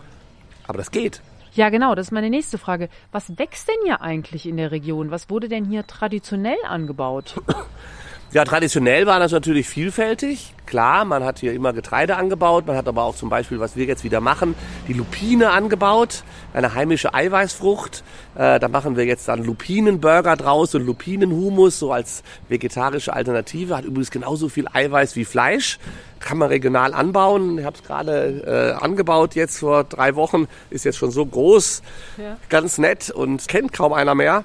Aber 0.67 0.79
das 0.79 0.91
geht. 0.91 1.21
Ja, 1.55 1.69
genau, 1.69 1.95
das 1.95 2.09
ist 2.09 2.13
meine 2.13 2.31
nächste 2.31 2.59
Frage. 2.59 2.89
Was 3.13 3.39
wächst 3.39 3.69
denn 3.69 3.77
hier 3.85 4.01
eigentlich 4.01 4.45
in 4.47 4.57
der 4.57 4.73
Region? 4.73 5.13
Was 5.13 5.31
wurde 5.31 5.49
denn 5.49 5.65
hier 5.65 5.87
traditionell 5.87 6.59
angebaut? 6.69 7.41
Ja, 8.35 8.45
traditionell 8.45 9.07
war 9.07 9.21
das 9.21 9.31
natürlich 9.31 9.69
vielfältig. 9.69 10.55
Klar, 10.67 11.05
man 11.05 11.23
hat 11.23 11.39
hier 11.39 11.53
immer 11.53 11.73
Getreide 11.73 12.17
angebaut. 12.17 12.67
Man 12.67 12.77
hat 12.77 12.89
aber 12.89 13.05
auch 13.05 13.15
zum 13.15 13.29
Beispiel, 13.29 13.61
was 13.61 13.77
wir 13.77 13.85
jetzt 13.85 14.03
wieder 14.03 14.21
machen, 14.21 14.57
die 14.89 14.93
Lupine 14.93 15.51
angebaut. 15.51 16.25
Eine 16.53 16.75
heimische 16.75 17.15
Eiweißfrucht. 17.15 18.03
Äh, 18.35 18.59
da 18.59 18.67
machen 18.67 18.97
wir 18.97 19.05
jetzt 19.05 19.29
dann 19.29 19.45
Lupinenburger 19.45 20.35
draus 20.35 20.75
und 20.75 20.85
Lupinenhumus, 20.85 21.79
so 21.79 21.93
als 21.93 22.25
vegetarische 22.49 23.13
Alternative. 23.13 23.77
Hat 23.77 23.85
übrigens 23.85 24.11
genauso 24.11 24.49
viel 24.49 24.67
Eiweiß 24.67 25.15
wie 25.15 25.25
Fleisch. 25.25 25.79
Kann 26.19 26.37
man 26.37 26.49
regional 26.49 26.93
anbauen. 26.93 27.59
Ich 27.59 27.65
habe 27.65 27.77
es 27.77 27.85
gerade 27.85 28.75
äh, 28.81 28.85
angebaut 28.85 29.37
jetzt 29.37 29.59
vor 29.59 29.85
drei 29.85 30.17
Wochen. 30.17 30.49
Ist 30.71 30.85
jetzt 30.85 30.99
schon 30.99 31.13
so 31.13 31.25
groß. 31.25 31.83
Ja. 32.17 32.37
Ganz 32.49 32.79
nett 32.79 33.11
und 33.11 33.47
kennt 33.47 33.73
kaum 33.73 33.93
einer 33.93 34.17
mehr. 34.17 34.45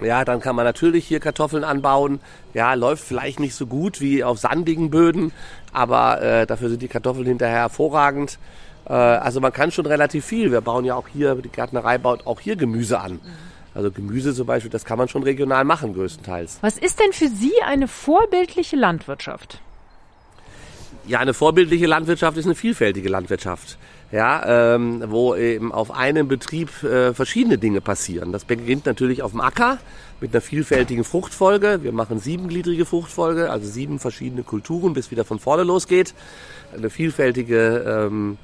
Ja, 0.00 0.24
dann 0.24 0.40
kann 0.40 0.54
man 0.54 0.64
natürlich 0.64 1.06
hier 1.06 1.20
Kartoffeln 1.20 1.64
anbauen. 1.64 2.20
Ja, 2.54 2.74
läuft 2.74 3.04
vielleicht 3.04 3.40
nicht 3.40 3.54
so 3.54 3.66
gut 3.66 4.00
wie 4.00 4.22
auf 4.22 4.38
sandigen 4.38 4.90
Böden, 4.90 5.32
aber 5.72 6.22
äh, 6.22 6.46
dafür 6.46 6.70
sind 6.70 6.82
die 6.82 6.88
Kartoffeln 6.88 7.26
hinterher 7.26 7.58
hervorragend. 7.58 8.38
Äh, 8.88 8.92
also 8.92 9.40
man 9.40 9.52
kann 9.52 9.70
schon 9.70 9.86
relativ 9.86 10.24
viel. 10.24 10.50
Wir 10.52 10.60
bauen 10.60 10.84
ja 10.84 10.94
auch 10.94 11.08
hier, 11.08 11.34
die 11.36 11.48
Gärtnerei 11.48 11.98
baut 11.98 12.26
auch 12.26 12.40
hier 12.40 12.56
Gemüse 12.56 13.00
an. 13.00 13.20
Also 13.74 13.90
Gemüse 13.90 14.34
zum 14.34 14.46
Beispiel, 14.46 14.70
das 14.70 14.84
kann 14.84 14.98
man 14.98 15.08
schon 15.08 15.22
regional 15.22 15.64
machen, 15.64 15.94
größtenteils. 15.94 16.58
Was 16.62 16.78
ist 16.78 17.00
denn 17.00 17.12
für 17.12 17.28
Sie 17.28 17.52
eine 17.64 17.86
vorbildliche 17.86 18.76
Landwirtschaft? 18.76 19.60
Ja, 21.08 21.18
eine 21.18 21.34
vorbildliche 21.34 21.86
Landwirtschaft 21.86 22.36
ist 22.36 22.44
eine 22.44 22.54
vielfältige 22.54 23.08
Landwirtschaft 23.08 23.78
ja, 24.10 24.74
ähm, 24.74 25.04
wo 25.08 25.34
eben 25.34 25.70
auf 25.72 25.90
einem 25.90 26.28
Betrieb 26.28 26.82
äh, 26.82 27.12
verschiedene 27.12 27.58
Dinge 27.58 27.80
passieren. 27.80 28.32
Das 28.32 28.44
beginnt 28.44 28.86
natürlich 28.86 29.22
auf 29.22 29.32
dem 29.32 29.40
Acker 29.40 29.78
mit 30.20 30.32
einer 30.32 30.40
vielfältigen 30.40 31.04
Fruchtfolge. 31.04 31.80
Wir 31.82 31.92
machen 31.92 32.18
siebengliedrige 32.18 32.86
Fruchtfolge, 32.86 33.50
also 33.50 33.68
sieben 33.68 33.98
verschiedene 33.98 34.42
Kulturen, 34.42 34.94
bis 34.94 35.10
wieder 35.10 35.24
von 35.24 35.38
vorne 35.38 35.62
losgeht. 35.62 36.14
Eine 36.74 36.88
vielfältige 36.88 38.06
ähm, 38.08 38.38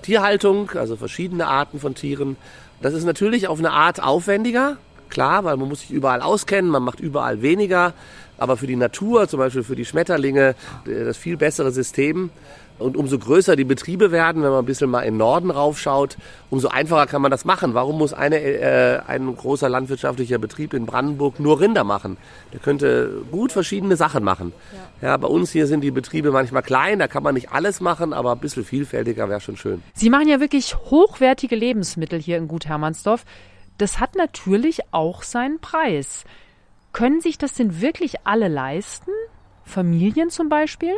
Tierhaltung, 0.00 0.70
also 0.70 0.96
verschiedene 0.96 1.46
Arten 1.46 1.78
von 1.78 1.94
Tieren. 1.94 2.36
Das 2.80 2.94
ist 2.94 3.04
natürlich 3.04 3.48
auf 3.48 3.58
eine 3.58 3.70
Art 3.70 4.02
aufwendiger, 4.02 4.78
klar, 5.10 5.44
weil 5.44 5.56
man 5.58 5.68
muss 5.68 5.80
sich 5.80 5.90
überall 5.90 6.22
auskennen, 6.22 6.70
man 6.70 6.82
macht 6.82 7.00
überall 7.00 7.42
weniger. 7.42 7.92
Aber 8.42 8.56
für 8.56 8.66
die 8.66 8.74
Natur, 8.74 9.28
zum 9.28 9.38
Beispiel 9.38 9.62
für 9.62 9.76
die 9.76 9.84
Schmetterlinge, 9.84 10.56
äh, 10.84 11.04
das 11.04 11.16
viel 11.16 11.36
bessere 11.36 11.70
System. 11.70 12.30
Und 12.78 12.96
umso 12.96 13.16
größer 13.16 13.54
die 13.54 13.64
Betriebe 13.64 14.10
werden, 14.10 14.42
wenn 14.42 14.50
man 14.50 14.60
ein 14.60 14.64
bisschen 14.64 14.90
mal 14.90 15.02
in 15.02 15.14
den 15.14 15.18
Norden 15.18 15.50
raufschaut, 15.50 16.16
umso 16.50 16.66
einfacher 16.68 17.06
kann 17.06 17.22
man 17.22 17.30
das 17.30 17.44
machen. 17.44 17.74
Warum 17.74 17.98
muss 17.98 18.12
eine, 18.12 18.40
äh, 18.40 18.98
ein 19.06 19.36
großer 19.36 19.68
landwirtschaftlicher 19.68 20.38
Betrieb 20.38 20.74
in 20.74 20.86
Brandenburg 20.86 21.38
nur 21.38 21.60
Rinder 21.60 21.84
machen? 21.84 22.16
Der 22.52 22.58
könnte 22.58 23.22
gut 23.30 23.52
verschiedene 23.52 23.94
Sachen 23.94 24.24
machen. 24.24 24.52
Ja. 25.00 25.10
ja, 25.10 25.16
bei 25.16 25.28
uns 25.28 25.52
hier 25.52 25.68
sind 25.68 25.82
die 25.82 25.92
Betriebe 25.92 26.32
manchmal 26.32 26.62
klein, 26.62 26.98
da 26.98 27.06
kann 27.06 27.22
man 27.22 27.34
nicht 27.34 27.52
alles 27.52 27.80
machen, 27.80 28.12
aber 28.12 28.32
ein 28.32 28.38
bisschen 28.38 28.64
vielfältiger 28.64 29.28
wäre 29.28 29.40
schon 29.40 29.56
schön. 29.56 29.82
Sie 29.94 30.10
machen 30.10 30.26
ja 30.26 30.40
wirklich 30.40 30.74
hochwertige 30.74 31.54
Lebensmittel 31.54 32.18
hier 32.18 32.38
in 32.38 32.48
Gut 32.48 32.66
Hermannsdorf. 32.66 33.24
Das 33.78 34.00
hat 34.00 34.16
natürlich 34.16 34.80
auch 34.90 35.22
seinen 35.22 35.60
Preis. 35.60 36.24
Können 36.92 37.20
sich 37.20 37.38
das 37.38 37.54
denn 37.54 37.80
wirklich 37.80 38.26
alle 38.26 38.48
leisten? 38.48 39.10
Familien 39.64 40.30
zum 40.30 40.48
Beispiel? 40.48 40.94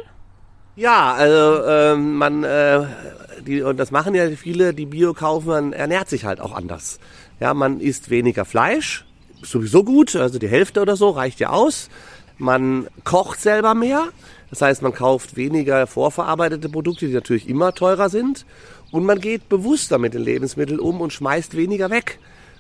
Ja, 0.76 1.12
also 1.12 1.62
äh, 1.64 1.96
man, 1.96 2.42
äh, 2.42 2.85
die, 3.46 3.62
und 3.62 3.76
das 3.76 3.92
machen 3.92 4.14
ja 4.14 4.28
viele, 4.30 4.74
die 4.74 4.87
Bio 4.87 5.14
kaufen, 5.14 5.48
man 5.48 5.72
ernährt 5.72 6.09
sich 6.09 6.24
halt 6.24 6.40
auch 6.40 6.52
anders. 6.52 6.98
Ja, 7.38 7.54
man 7.54 7.78
isst 7.78 8.11
weniger 8.11 8.44
Fleisch, 8.44 9.04
sowieso 9.42 9.85
gut, 9.85 10.16
also 10.16 10.38
die 10.38 10.48
Hälfte 10.48 10.80
oder 10.80 10.96
so 10.96 11.11
reicht 11.11 11.38
ja 11.38 11.50
aus. 11.50 11.90
Man 12.38 12.88
kocht 13.04 13.40
selber 13.40 13.74
mehr, 13.74 14.09
das 14.50 14.62
heißt, 14.62 14.83
man 14.83 14.92
kauft 14.92 15.37
weniger 15.37 15.87
vorverarbeitete 15.87 16.68
Produkte, 16.68 17.07
die 17.07 17.12
natürlich 17.14 17.48
immer 17.48 17.72
teurer 17.72 18.09
sind. 18.09 18.44
Und 18.90 19.04
man 19.04 19.20
geht 19.20 19.48
bewusster 19.48 19.98
mit 19.98 20.14
den 20.14 20.22
Lebensmitteln 20.22 20.80
um 20.80 21.00
und 21.00 21.12
schmeißt 21.12 21.57
weniger 21.57 21.90
weg, 21.90 22.18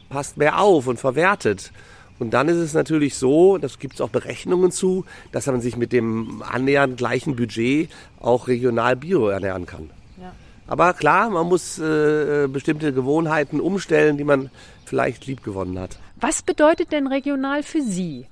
passt 0.08 0.36
mehr 0.36 0.60
auf 0.60 0.86
und 0.86 0.98
verwertet. 0.98 1.72
Und 2.18 2.30
dann 2.30 2.48
ist 2.48 2.56
es 2.56 2.74
natürlich 2.74 3.16
so, 3.16 3.58
das 3.58 3.78
gibt 3.78 3.94
es 3.94 4.00
auch 4.00 4.08
Berechnungen 4.08 4.70
zu, 4.70 5.04
dass 5.32 5.46
man 5.46 5.60
sich 5.60 5.76
mit 5.76 5.92
dem 5.92 6.42
annähernd 6.42 6.96
gleichen 6.96 7.34
Budget 7.36 7.90
auch 8.20 8.46
regional 8.46 8.96
bio 8.96 9.28
ernähren 9.28 9.66
kann. 9.66 9.90
Ja. 10.20 10.32
Aber 10.66 10.92
klar, 10.92 11.30
man 11.30 11.46
muss 11.46 11.78
äh, 11.78 12.46
bestimmte 12.48 12.92
Gewohnheiten 12.92 13.60
umstellen, 13.60 14.16
die 14.16 14.24
man 14.24 14.50
vielleicht 14.84 15.26
liebgewonnen 15.26 15.78
hat. 15.78 15.98
Was 16.16 16.42
bedeutet 16.42 16.92
denn 16.92 17.06
regional 17.06 17.62
für 17.62 17.82
Sie? 17.82 18.26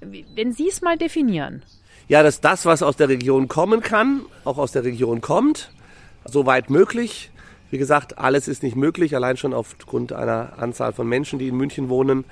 Wenn 0.00 0.52
Sie 0.52 0.68
es 0.68 0.80
mal 0.80 0.96
definieren. 0.96 1.62
Ja, 2.08 2.22
dass 2.22 2.40
das, 2.40 2.64
was 2.64 2.82
aus 2.82 2.96
der 2.96 3.08
Region 3.08 3.48
kommen 3.48 3.82
kann, 3.82 4.22
auch 4.44 4.58
aus 4.58 4.72
der 4.72 4.82
Region 4.82 5.20
kommt, 5.20 5.70
soweit 6.24 6.70
möglich. 6.70 7.30
Wie 7.70 7.78
gesagt, 7.78 8.18
alles 8.18 8.48
ist 8.48 8.64
nicht 8.64 8.74
möglich, 8.74 9.14
allein 9.14 9.36
schon 9.36 9.54
aufgrund 9.54 10.12
einer 10.12 10.54
Anzahl 10.58 10.92
von 10.92 11.06
Menschen, 11.06 11.38
die 11.38 11.48
in 11.48 11.56
München 11.56 11.88
wohnen. 11.88 12.24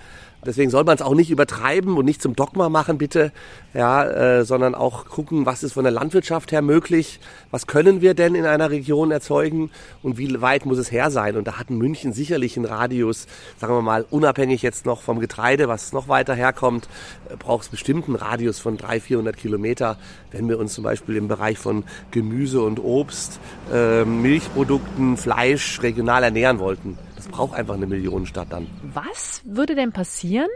Deswegen 0.46 0.70
soll 0.70 0.84
man 0.84 0.94
es 0.94 1.02
auch 1.02 1.14
nicht 1.14 1.30
übertreiben 1.30 1.96
und 1.96 2.04
nicht 2.04 2.22
zum 2.22 2.36
Dogma 2.36 2.68
machen, 2.68 2.96
bitte, 2.96 3.32
ja, 3.74 4.04
äh, 4.04 4.44
sondern 4.44 4.76
auch 4.76 5.06
gucken, 5.06 5.46
was 5.46 5.64
ist 5.64 5.72
von 5.72 5.82
der 5.82 5.92
Landwirtschaft 5.92 6.52
her 6.52 6.62
möglich, 6.62 7.18
was 7.50 7.66
können 7.66 8.00
wir 8.00 8.14
denn 8.14 8.36
in 8.36 8.46
einer 8.46 8.70
Region 8.70 9.10
erzeugen? 9.10 9.70
Und 10.02 10.16
wie 10.16 10.40
weit 10.40 10.64
muss 10.64 10.78
es 10.78 10.92
her 10.92 11.10
sein. 11.10 11.36
Und 11.36 11.48
da 11.48 11.58
hat 11.58 11.70
München 11.70 12.12
sicherlich 12.12 12.56
einen 12.56 12.66
Radius, 12.66 13.26
sagen 13.58 13.74
wir 13.74 13.82
mal, 13.82 14.06
unabhängig 14.10 14.62
jetzt 14.62 14.86
noch 14.86 15.02
vom 15.02 15.18
Getreide, 15.18 15.66
was 15.66 15.92
noch 15.92 16.06
weiter 16.06 16.34
herkommt, 16.34 16.88
äh, 17.28 17.36
braucht 17.36 17.64
es 17.64 17.68
bestimmt 17.68 18.06
einen 18.06 18.16
Radius 18.16 18.60
von 18.60 18.76
300, 18.76 19.02
400 19.02 19.36
Kilometer, 19.36 19.98
wenn 20.30 20.48
wir 20.48 20.58
uns 20.58 20.74
zum 20.74 20.84
Beispiel 20.84 21.16
im 21.16 21.26
Bereich 21.26 21.58
von 21.58 21.82
Gemüse 22.12 22.62
und 22.62 22.78
Obst, 22.78 23.40
äh, 23.72 24.04
Milchprodukten, 24.04 25.16
Fleisch 25.16 25.82
regional 25.82 26.22
ernähren 26.22 26.60
wollten 26.60 26.96
braucht 27.26 27.54
einfach 27.54 27.74
eine 27.74 27.86
Millionenstadt 27.86 28.52
dann. 28.52 28.68
Was 28.94 29.42
würde 29.44 29.74
denn 29.74 29.90
passieren, 29.90 30.48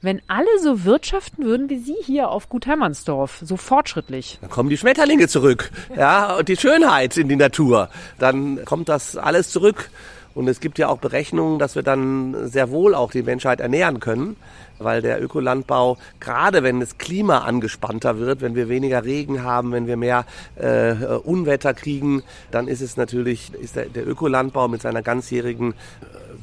wenn 0.00 0.22
alle 0.26 0.48
so 0.62 0.84
wirtschaften 0.84 1.44
würden 1.44 1.68
wie 1.68 1.78
Sie 1.78 1.96
hier 2.02 2.30
auf 2.30 2.48
Gut 2.48 2.66
Hermannsdorf, 2.66 3.42
so 3.44 3.56
fortschrittlich? 3.56 4.38
Dann 4.40 4.50
kommen 4.50 4.70
die 4.70 4.78
Schmetterlinge 4.78 5.28
zurück, 5.28 5.70
ja, 5.96 6.36
und 6.36 6.48
die 6.48 6.56
Schönheit 6.56 7.16
in 7.16 7.28
die 7.28 7.36
Natur. 7.36 7.90
Dann 8.18 8.64
kommt 8.64 8.88
das 8.88 9.16
alles 9.16 9.50
zurück. 9.50 9.90
Und 10.34 10.48
es 10.48 10.60
gibt 10.60 10.78
ja 10.78 10.88
auch 10.88 10.98
Berechnungen, 10.98 11.58
dass 11.58 11.74
wir 11.74 11.82
dann 11.82 12.48
sehr 12.48 12.70
wohl 12.70 12.94
auch 12.94 13.10
die 13.10 13.22
Menschheit 13.22 13.60
ernähren 13.60 14.00
können, 14.00 14.36
weil 14.78 15.02
der 15.02 15.22
Ökolandbau, 15.22 15.98
gerade 16.20 16.62
wenn 16.62 16.80
das 16.80 16.98
Klima 16.98 17.38
angespannter 17.38 18.18
wird, 18.18 18.40
wenn 18.40 18.54
wir 18.54 18.68
weniger 18.68 19.04
Regen 19.04 19.42
haben, 19.42 19.72
wenn 19.72 19.86
wir 19.86 19.96
mehr 19.96 20.24
äh, 20.56 20.92
Unwetter 20.92 21.74
kriegen, 21.74 22.22
dann 22.50 22.68
ist 22.68 22.80
es 22.80 22.96
natürlich, 22.96 23.52
ist 23.54 23.76
der, 23.76 23.86
der 23.86 24.08
Ökolandbau 24.08 24.68
mit 24.68 24.82
seiner 24.82 25.02
ganzjährigen 25.02 25.72
äh, 25.72 25.74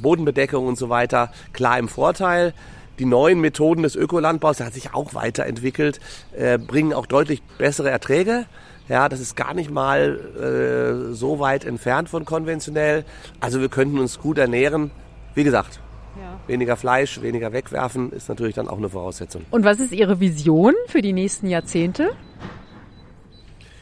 Bodenbedeckung 0.02 0.68
und 0.68 0.78
so 0.78 0.90
weiter 0.90 1.32
klar 1.54 1.80
im 1.80 1.88
Vorteil 1.88 2.54
die 3.00 3.06
neuen 3.06 3.40
Methoden 3.40 3.84
des 3.84 3.96
Ökolandbaus, 3.96 4.58
der 4.58 4.66
hat 4.66 4.74
sich 4.74 4.94
auch 4.94 5.14
weiterentwickelt, 5.14 6.00
äh, 6.38 6.58
bringen 6.58 6.94
auch 6.94 7.06
deutlich 7.06 7.42
bessere 7.58 7.90
Erträge. 7.90 8.46
Ja, 8.90 9.08
das 9.08 9.20
ist 9.20 9.36
gar 9.36 9.54
nicht 9.54 9.70
mal 9.70 10.20
äh, 10.36 11.14
so 11.14 11.40
weit 11.40 11.64
entfernt 11.64 12.10
von 12.10 12.26
konventionell. 12.26 13.06
Also 13.40 13.62
wir 13.62 13.70
könnten 13.70 14.00
uns 14.00 14.20
gut 14.20 14.40
ernähren. 14.40 14.90
Wie 15.36 15.44
gesagt, 15.44 15.80
ja. 16.20 16.40
weniger 16.48 16.76
Fleisch, 16.76 17.22
weniger 17.22 17.54
wegwerfen 17.54 18.12
ist 18.12 18.28
natürlich 18.30 18.56
dann 18.56 18.68
auch 18.68 18.80
eine 18.80 18.90
Voraussetzung. 18.90 19.44
Und 19.52 19.64
was 19.64 19.80
ist 19.80 19.94
Ihre 19.94 20.20
Vision 20.20 20.74
für 20.88 21.04
die 21.04 21.14
nächsten 21.14 21.48
Jahrzehnte? 21.48 22.10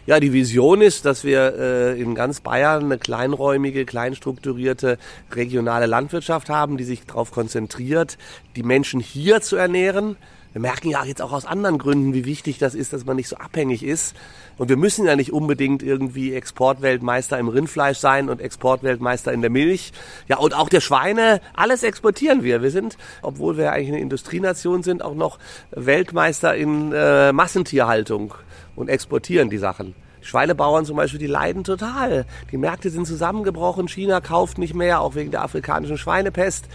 Ja, 0.05 0.21
die 0.21 0.31
Vision 0.31 0.81
ist, 0.81 1.05
dass 1.05 1.23
wir 1.25 1.55
äh, 1.57 2.01
in 2.01 2.15
ganz 2.15 2.39
Bayern 2.39 2.85
eine 2.85 2.97
kleinräumige, 2.97 3.85
kleinstrukturierte 3.85 4.97
regionale 5.31 5.85
Landwirtschaft 5.85 6.49
haben, 6.49 6.77
die 6.77 6.85
sich 6.85 7.05
darauf 7.05 7.31
konzentriert, 7.31 8.17
die 8.55 8.63
Menschen 8.63 8.99
hier 8.99 9.41
zu 9.41 9.55
ernähren. 9.57 10.17
Wir 10.57 10.61
merken 10.61 10.89
ja 10.89 11.05
jetzt 11.05 11.21
auch 11.21 11.33
aus 11.33 11.45
anderen 11.45 11.77
Gründen, 11.77 12.15
wie 12.15 12.25
wichtig 12.25 12.57
das 12.57 12.73
ist, 12.73 12.91
dass 12.91 13.05
man 13.05 13.15
nicht 13.15 13.27
so 13.27 13.35
abhängig 13.35 13.83
ist 13.83 14.15
und 14.57 14.69
wir 14.69 14.75
müssen 14.75 15.05
ja 15.05 15.15
nicht 15.15 15.31
unbedingt 15.31 15.83
irgendwie 15.83 16.33
Exportweltmeister 16.33 17.37
im 17.37 17.47
Rindfleisch 17.47 17.99
sein 17.99 18.27
und 18.27 18.41
Exportweltmeister 18.41 19.31
in 19.31 19.41
der 19.41 19.51
Milch. 19.51 19.91
Ja, 20.27 20.37
und 20.37 20.55
auch 20.55 20.69
der 20.69 20.81
Schweine, 20.81 21.41
alles 21.53 21.83
exportieren 21.83 22.41
wir. 22.41 22.63
Wir 22.63 22.71
sind, 22.71 22.97
obwohl 23.21 23.55
wir 23.55 23.71
eigentlich 23.71 23.89
eine 23.89 23.99
Industrienation 23.99 24.81
sind, 24.81 25.03
auch 25.03 25.13
noch 25.13 25.37
Weltmeister 25.69 26.55
in 26.55 26.91
äh, 26.91 27.31
Massentierhaltung 27.33 28.33
und 28.75 28.89
exportieren 28.89 29.51
die 29.51 29.59
Sachen. 29.59 29.93
Schweinebauern 30.21 30.85
zum 30.85 30.97
Beispiel, 30.97 31.19
die 31.19 31.27
leiden 31.27 31.65
total. 31.65 32.25
Die 32.51 32.57
Märkte 32.57 32.89
sind 32.89 33.05
zusammengebrochen, 33.05 33.87
China 33.87 34.21
kauft 34.21 34.57
nicht 34.57 34.73
mehr, 34.73 35.01
auch 35.01 35.13
wegen 35.13 35.29
der 35.29 35.43
afrikanischen 35.43 35.99
Schweinepest. 35.99 36.67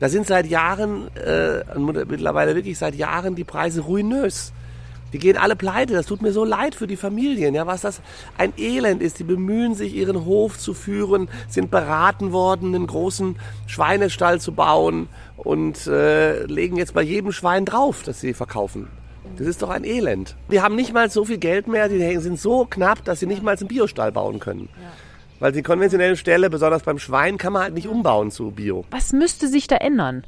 Da 0.00 0.08
sind 0.08 0.26
seit 0.26 0.46
Jahren, 0.46 1.14
äh, 1.14 1.62
mittlerweile 1.78 2.54
wirklich 2.54 2.78
seit 2.78 2.94
Jahren 2.94 3.36
die 3.36 3.44
Preise 3.44 3.82
ruinös. 3.82 4.52
Die 5.12 5.18
gehen 5.18 5.36
alle 5.36 5.56
pleite. 5.56 5.92
Das 5.92 6.06
tut 6.06 6.22
mir 6.22 6.32
so 6.32 6.44
leid 6.44 6.74
für 6.74 6.86
die 6.86 6.96
Familien. 6.96 7.54
Ja, 7.54 7.66
was 7.66 7.82
das 7.82 8.00
ein 8.38 8.52
Elend 8.56 9.02
ist. 9.02 9.18
Die 9.18 9.24
bemühen 9.24 9.74
sich, 9.74 9.94
ihren 9.94 10.24
Hof 10.24 10.58
zu 10.58 10.72
führen, 10.72 11.28
sind 11.48 11.70
beraten 11.70 12.32
worden, 12.32 12.74
einen 12.74 12.86
großen 12.86 13.36
Schweinestall 13.66 14.40
zu 14.40 14.52
bauen 14.52 15.08
und 15.36 15.86
äh, 15.86 16.44
legen 16.44 16.76
jetzt 16.76 16.94
bei 16.94 17.02
jedem 17.02 17.32
Schwein 17.32 17.64
drauf, 17.64 18.02
das 18.04 18.20
sie 18.20 18.34
verkaufen. 18.34 18.88
Das 19.36 19.46
ist 19.46 19.62
doch 19.62 19.70
ein 19.70 19.84
Elend. 19.84 20.36
Die 20.50 20.60
haben 20.60 20.76
nicht 20.76 20.92
mal 20.92 21.10
so 21.10 21.24
viel 21.24 21.38
Geld 21.38 21.66
mehr, 21.66 21.88
die 21.88 22.16
sind 22.18 22.38
so 22.38 22.66
knapp, 22.68 23.04
dass 23.04 23.20
sie 23.20 23.26
nicht 23.26 23.42
mal 23.42 23.56
einen 23.56 23.68
Biostall 23.68 24.12
bauen 24.12 24.40
können. 24.40 24.68
Ja. 24.80 24.90
Weil 25.40 25.52
die 25.52 25.62
konventionelle 25.62 26.16
Stelle, 26.16 26.50
besonders 26.50 26.82
beim 26.82 26.98
Schwein, 26.98 27.38
kann 27.38 27.52
man 27.52 27.62
halt 27.62 27.74
nicht 27.74 27.88
umbauen 27.88 28.30
zu 28.30 28.52
Bio. 28.52 28.84
Was 28.90 29.12
müsste 29.12 29.48
sich 29.48 29.66
da 29.66 29.76
ändern? 29.76 30.24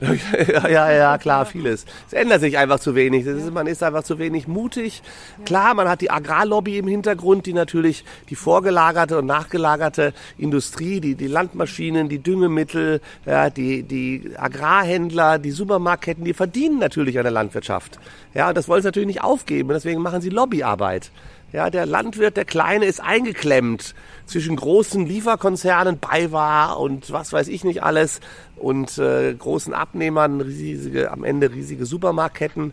ja, 0.00 0.68
ja, 0.68 0.92
ja, 0.92 1.18
klar, 1.18 1.44
vieles. 1.44 1.84
Es 2.06 2.14
ändert 2.14 2.40
sich 2.40 2.56
einfach 2.56 2.80
zu 2.80 2.94
wenig. 2.94 3.26
Ist, 3.26 3.52
man 3.52 3.66
ist 3.66 3.82
einfach 3.82 4.02
zu 4.02 4.18
wenig 4.18 4.48
mutig. 4.48 5.02
Klar, 5.44 5.74
man 5.74 5.88
hat 5.88 6.00
die 6.00 6.10
Agrarlobby 6.10 6.78
im 6.78 6.88
Hintergrund, 6.88 7.46
die 7.46 7.52
natürlich 7.52 8.04
die 8.30 8.34
vorgelagerte 8.34 9.18
und 9.18 9.26
nachgelagerte 9.26 10.14
Industrie, 10.38 11.00
die, 11.00 11.16
die 11.16 11.26
Landmaschinen, 11.26 12.08
die 12.08 12.20
Düngemittel, 12.20 13.00
ja, 13.26 13.50
die, 13.50 13.82
die 13.82 14.32
Agrarhändler, 14.36 15.38
die 15.38 15.50
Supermarktketten, 15.50 16.24
die 16.24 16.34
verdienen 16.34 16.78
natürlich 16.78 17.18
an 17.18 17.24
der 17.24 17.32
Landwirtschaft. 17.32 17.98
Ja, 18.32 18.48
und 18.48 18.56
das 18.56 18.68
wollen 18.68 18.80
sie 18.80 18.88
natürlich 18.88 19.08
nicht 19.08 19.22
aufgeben. 19.22 19.68
Deswegen 19.68 20.00
machen 20.00 20.22
sie 20.22 20.30
Lobbyarbeit. 20.30 21.10
Ja, 21.52 21.68
der 21.68 21.84
Landwirt, 21.84 22.36
der 22.36 22.44
Kleine, 22.44 22.84
ist 22.84 23.00
eingeklemmt 23.00 23.94
zwischen 24.26 24.54
großen 24.54 25.04
Lieferkonzernen, 25.04 25.98
BayWa 25.98 26.72
und 26.74 27.10
was 27.12 27.32
weiß 27.32 27.48
ich 27.48 27.64
nicht 27.64 27.82
alles 27.82 28.20
und 28.56 28.98
äh, 28.98 29.34
großen 29.34 29.74
Abnehmern, 29.74 30.40
riesige, 30.40 31.10
am 31.10 31.24
Ende 31.24 31.52
riesige 31.52 31.86
Supermarktketten. 31.86 32.72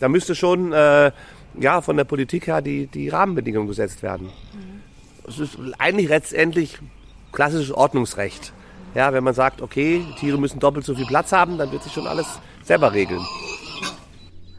Da 0.00 0.08
müsste 0.08 0.34
schon 0.34 0.72
äh, 0.72 1.12
ja, 1.60 1.80
von 1.82 1.96
der 1.96 2.04
Politik 2.04 2.46
her 2.46 2.62
die, 2.62 2.86
die 2.86 3.10
Rahmenbedingungen 3.10 3.68
gesetzt 3.68 4.02
werden. 4.02 4.30
Es 5.28 5.38
ist 5.38 5.58
eigentlich 5.78 6.08
letztendlich 6.08 6.78
klassisches 7.32 7.72
Ordnungsrecht. 7.72 8.52
Ja, 8.94 9.12
wenn 9.12 9.24
man 9.24 9.34
sagt, 9.34 9.60
okay, 9.60 10.04
Tiere 10.18 10.38
müssen 10.38 10.60
doppelt 10.60 10.86
so 10.86 10.94
viel 10.94 11.06
Platz 11.06 11.32
haben, 11.32 11.58
dann 11.58 11.72
wird 11.72 11.82
sich 11.82 11.92
schon 11.92 12.06
alles 12.06 12.26
selber 12.62 12.92
regeln. 12.92 13.24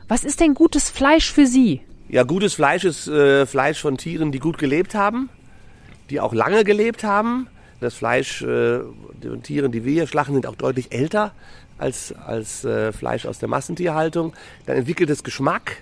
Was 0.08 0.24
ist 0.24 0.40
denn 0.40 0.54
gutes 0.54 0.90
Fleisch 0.90 1.32
für 1.32 1.48
Sie? 1.48 1.82
Ja, 2.08 2.22
gutes 2.22 2.54
Fleisch 2.54 2.84
ist 2.84 3.08
äh, 3.08 3.48
Fleisch 3.48 3.82
von 3.82 3.98
Tieren, 3.98 4.32
die 4.32 4.38
gut 4.38 4.60
gelebt 4.60 4.94
haben, 4.94 5.30
die 6.12 6.20
auch 6.20 6.34
lange 6.34 6.64
gelebt 6.64 7.04
haben. 7.04 7.48
Das 7.80 7.96
Fleisch 7.96 8.44
äh, 8.44 8.80
von 9.22 9.42
Tieren, 9.42 9.72
die 9.72 9.86
wir 9.86 9.94
hier 9.94 10.08
schlachten, 10.08 10.34
sind 10.34 10.46
auch 10.46 10.56
deutlich 10.56 10.92
älter 10.92 11.34
als, 11.80 12.14
als 12.14 12.64
äh, 12.64 12.94
Fleisch 12.94 13.26
aus 13.26 13.40
der 13.40 13.50
Massentierhaltung. 13.50 14.34
Dann 14.68 14.78
entwickelt 14.78 15.10
es 15.10 15.24
Geschmack. 15.24 15.78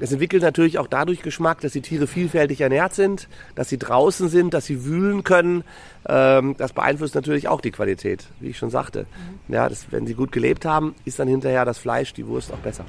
Es 0.00 0.12
entwickelt 0.12 0.42
natürlich 0.42 0.78
auch 0.78 0.86
dadurch 0.86 1.22
Geschmack, 1.22 1.60
dass 1.60 1.72
die 1.72 1.80
Tiere 1.80 2.06
vielfältig 2.06 2.60
ernährt 2.60 2.94
sind, 2.94 3.28
dass 3.54 3.68
sie 3.68 3.78
draußen 3.78 4.28
sind, 4.28 4.54
dass 4.54 4.66
sie 4.66 4.84
wühlen 4.84 5.24
können. 5.24 5.64
Ähm, 6.08 6.54
das 6.56 6.72
beeinflusst 6.72 7.14
natürlich 7.14 7.48
auch 7.48 7.60
die 7.60 7.70
Qualität, 7.72 8.26
wie 8.40 8.48
ich 8.48 8.58
schon 8.58 8.70
sagte. 8.70 9.06
Mhm. 9.48 9.54
Ja, 9.54 9.68
das, 9.68 9.86
wenn 9.90 10.06
sie 10.06 10.14
gut 10.14 10.32
gelebt 10.32 10.64
haben, 10.64 10.94
ist 11.04 11.18
dann 11.18 11.28
hinterher 11.28 11.64
das 11.64 11.78
Fleisch, 11.78 12.12
die 12.12 12.26
Wurst 12.26 12.52
auch 12.52 12.58
besser. 12.58 12.84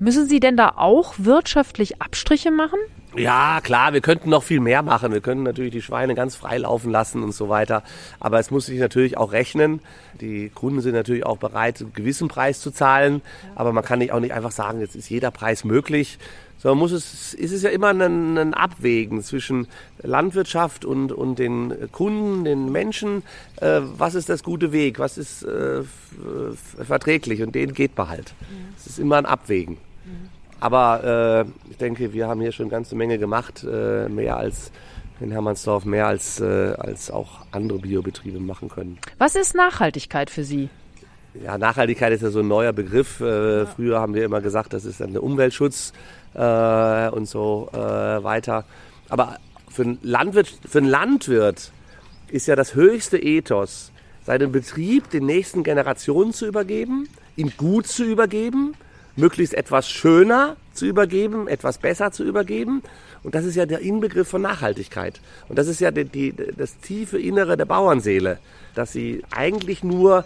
Müssen 0.00 0.26
Sie 0.26 0.40
denn 0.40 0.56
da 0.56 0.72
auch 0.76 1.14
wirtschaftlich 1.18 2.02
Abstriche 2.02 2.50
machen? 2.50 2.78
Ja, 3.16 3.60
klar, 3.62 3.94
wir 3.94 4.02
könnten 4.02 4.28
noch 4.28 4.42
viel 4.42 4.60
mehr 4.60 4.82
machen. 4.82 5.12
Wir 5.12 5.20
können 5.20 5.42
natürlich 5.42 5.72
die 5.72 5.82
Schweine 5.82 6.14
ganz 6.14 6.36
frei 6.36 6.58
laufen 6.58 6.90
lassen 6.90 7.22
und 7.22 7.32
so 7.32 7.48
weiter. 7.48 7.82
Aber 8.20 8.38
es 8.38 8.50
muss 8.50 8.66
sich 8.66 8.78
natürlich 8.78 9.16
auch 9.16 9.32
rechnen. 9.32 9.80
Die 10.20 10.50
Kunden 10.50 10.82
sind 10.82 10.92
natürlich 10.92 11.24
auch 11.24 11.38
bereit, 11.38 11.80
einen 11.80 11.92
gewissen 11.94 12.28
Preis 12.28 12.60
zu 12.60 12.70
zahlen. 12.70 13.22
Aber 13.54 13.72
man 13.72 13.82
kann 13.82 14.00
nicht 14.00 14.12
auch 14.12 14.20
nicht 14.20 14.34
einfach 14.34 14.52
sagen, 14.52 14.80
jetzt 14.80 14.94
ist 14.94 15.08
jeder 15.08 15.30
Preis 15.30 15.64
möglich. 15.64 16.18
So 16.58 16.74
muss 16.74 16.92
es, 16.92 17.34
ist 17.34 17.52
es 17.52 17.62
ja 17.62 17.70
immer 17.70 17.88
ein, 17.88 18.36
ein 18.36 18.52
Abwägen 18.52 19.22
zwischen 19.22 19.68
Landwirtschaft 20.02 20.84
und, 20.84 21.12
und 21.12 21.38
den 21.38 21.72
Kunden, 21.92 22.44
den 22.44 22.72
Menschen. 22.72 23.22
Äh, 23.60 23.80
was 23.96 24.14
ist 24.14 24.28
das 24.28 24.42
gute 24.42 24.72
Weg? 24.72 24.98
Was 24.98 25.18
ist 25.18 25.44
äh, 25.44 25.82
verträglich? 26.84 27.42
Und 27.42 27.54
den 27.54 27.74
geht 27.74 27.96
man 27.96 28.08
halt. 28.08 28.34
Es 28.76 28.86
ist 28.86 28.98
immer 28.98 29.16
ein 29.16 29.26
Abwägen. 29.26 29.78
Aber 30.60 31.44
äh, 31.46 31.70
ich 31.70 31.76
denke, 31.76 32.12
wir 32.12 32.26
haben 32.26 32.40
hier 32.40 32.52
schon 32.52 32.64
eine 32.64 32.70
ganze 32.70 32.96
Menge 32.96 33.18
gemacht, 33.18 33.64
äh, 33.64 34.08
mehr 34.08 34.36
als 34.36 34.72
in 35.20 35.30
Hermannsdorf, 35.30 35.84
mehr 35.84 36.06
als, 36.06 36.40
äh, 36.40 36.74
als 36.76 37.10
auch 37.10 37.44
andere 37.50 37.78
Biobetriebe 37.78 38.38
machen 38.38 38.68
können. 38.68 38.98
Was 39.18 39.34
ist 39.34 39.54
Nachhaltigkeit 39.54 40.30
für 40.30 40.44
Sie? 40.44 40.68
Ja, 41.34 41.58
Nachhaltigkeit 41.58 42.12
ist 42.12 42.22
ja 42.22 42.30
so 42.30 42.40
ein 42.40 42.48
neuer 42.48 42.72
Begriff. 42.72 43.20
Äh, 43.20 43.58
ja. 43.60 43.66
Früher 43.66 44.00
haben 44.00 44.14
wir 44.14 44.24
immer 44.24 44.40
gesagt, 44.40 44.72
das 44.72 44.84
ist 44.84 45.00
dann 45.00 45.12
der 45.12 45.22
Umweltschutz 45.22 45.92
äh, 46.34 47.08
und 47.10 47.26
so 47.26 47.68
äh, 47.72 47.76
weiter. 47.76 48.64
Aber 49.08 49.36
für 49.70 49.82
einen, 49.82 49.98
Landwirt, 50.02 50.52
für 50.68 50.78
einen 50.78 50.88
Landwirt 50.88 51.70
ist 52.28 52.46
ja 52.46 52.56
das 52.56 52.74
höchste 52.74 53.18
Ethos, 53.18 53.92
seinen 54.24 54.52
Betrieb 54.52 55.10
den 55.10 55.26
nächsten 55.26 55.62
Generationen 55.62 56.32
zu 56.32 56.46
übergeben, 56.46 57.08
ihn 57.36 57.52
gut 57.56 57.86
zu 57.86 58.04
übergeben 58.04 58.74
möglichst 59.18 59.54
etwas 59.54 59.90
schöner 59.90 60.56
zu 60.72 60.86
übergeben, 60.86 61.48
etwas 61.48 61.78
besser 61.78 62.12
zu 62.12 62.22
übergeben. 62.22 62.82
Und 63.24 63.34
das 63.34 63.44
ist 63.44 63.56
ja 63.56 63.66
der 63.66 63.80
Inbegriff 63.80 64.28
von 64.28 64.42
Nachhaltigkeit. 64.42 65.20
Und 65.48 65.58
das 65.58 65.66
ist 65.66 65.80
ja 65.80 65.90
die, 65.90 66.04
die, 66.04 66.32
das 66.56 66.78
tiefe 66.78 67.18
Innere 67.18 67.56
der 67.56 67.64
Bauernseele, 67.64 68.38
dass 68.76 68.92
sie 68.92 69.24
eigentlich 69.32 69.82
nur 69.82 70.24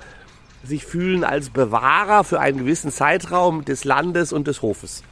sich 0.64 0.84
fühlen 0.84 1.24
als 1.24 1.50
Bewahrer 1.50 2.24
für 2.24 2.40
einen 2.40 2.58
gewissen 2.58 2.90
Zeitraum 2.90 3.64
des 3.64 3.84
Landes 3.84 4.32
und 4.32 4.46
des 4.46 4.62
Hofes. 4.62 5.02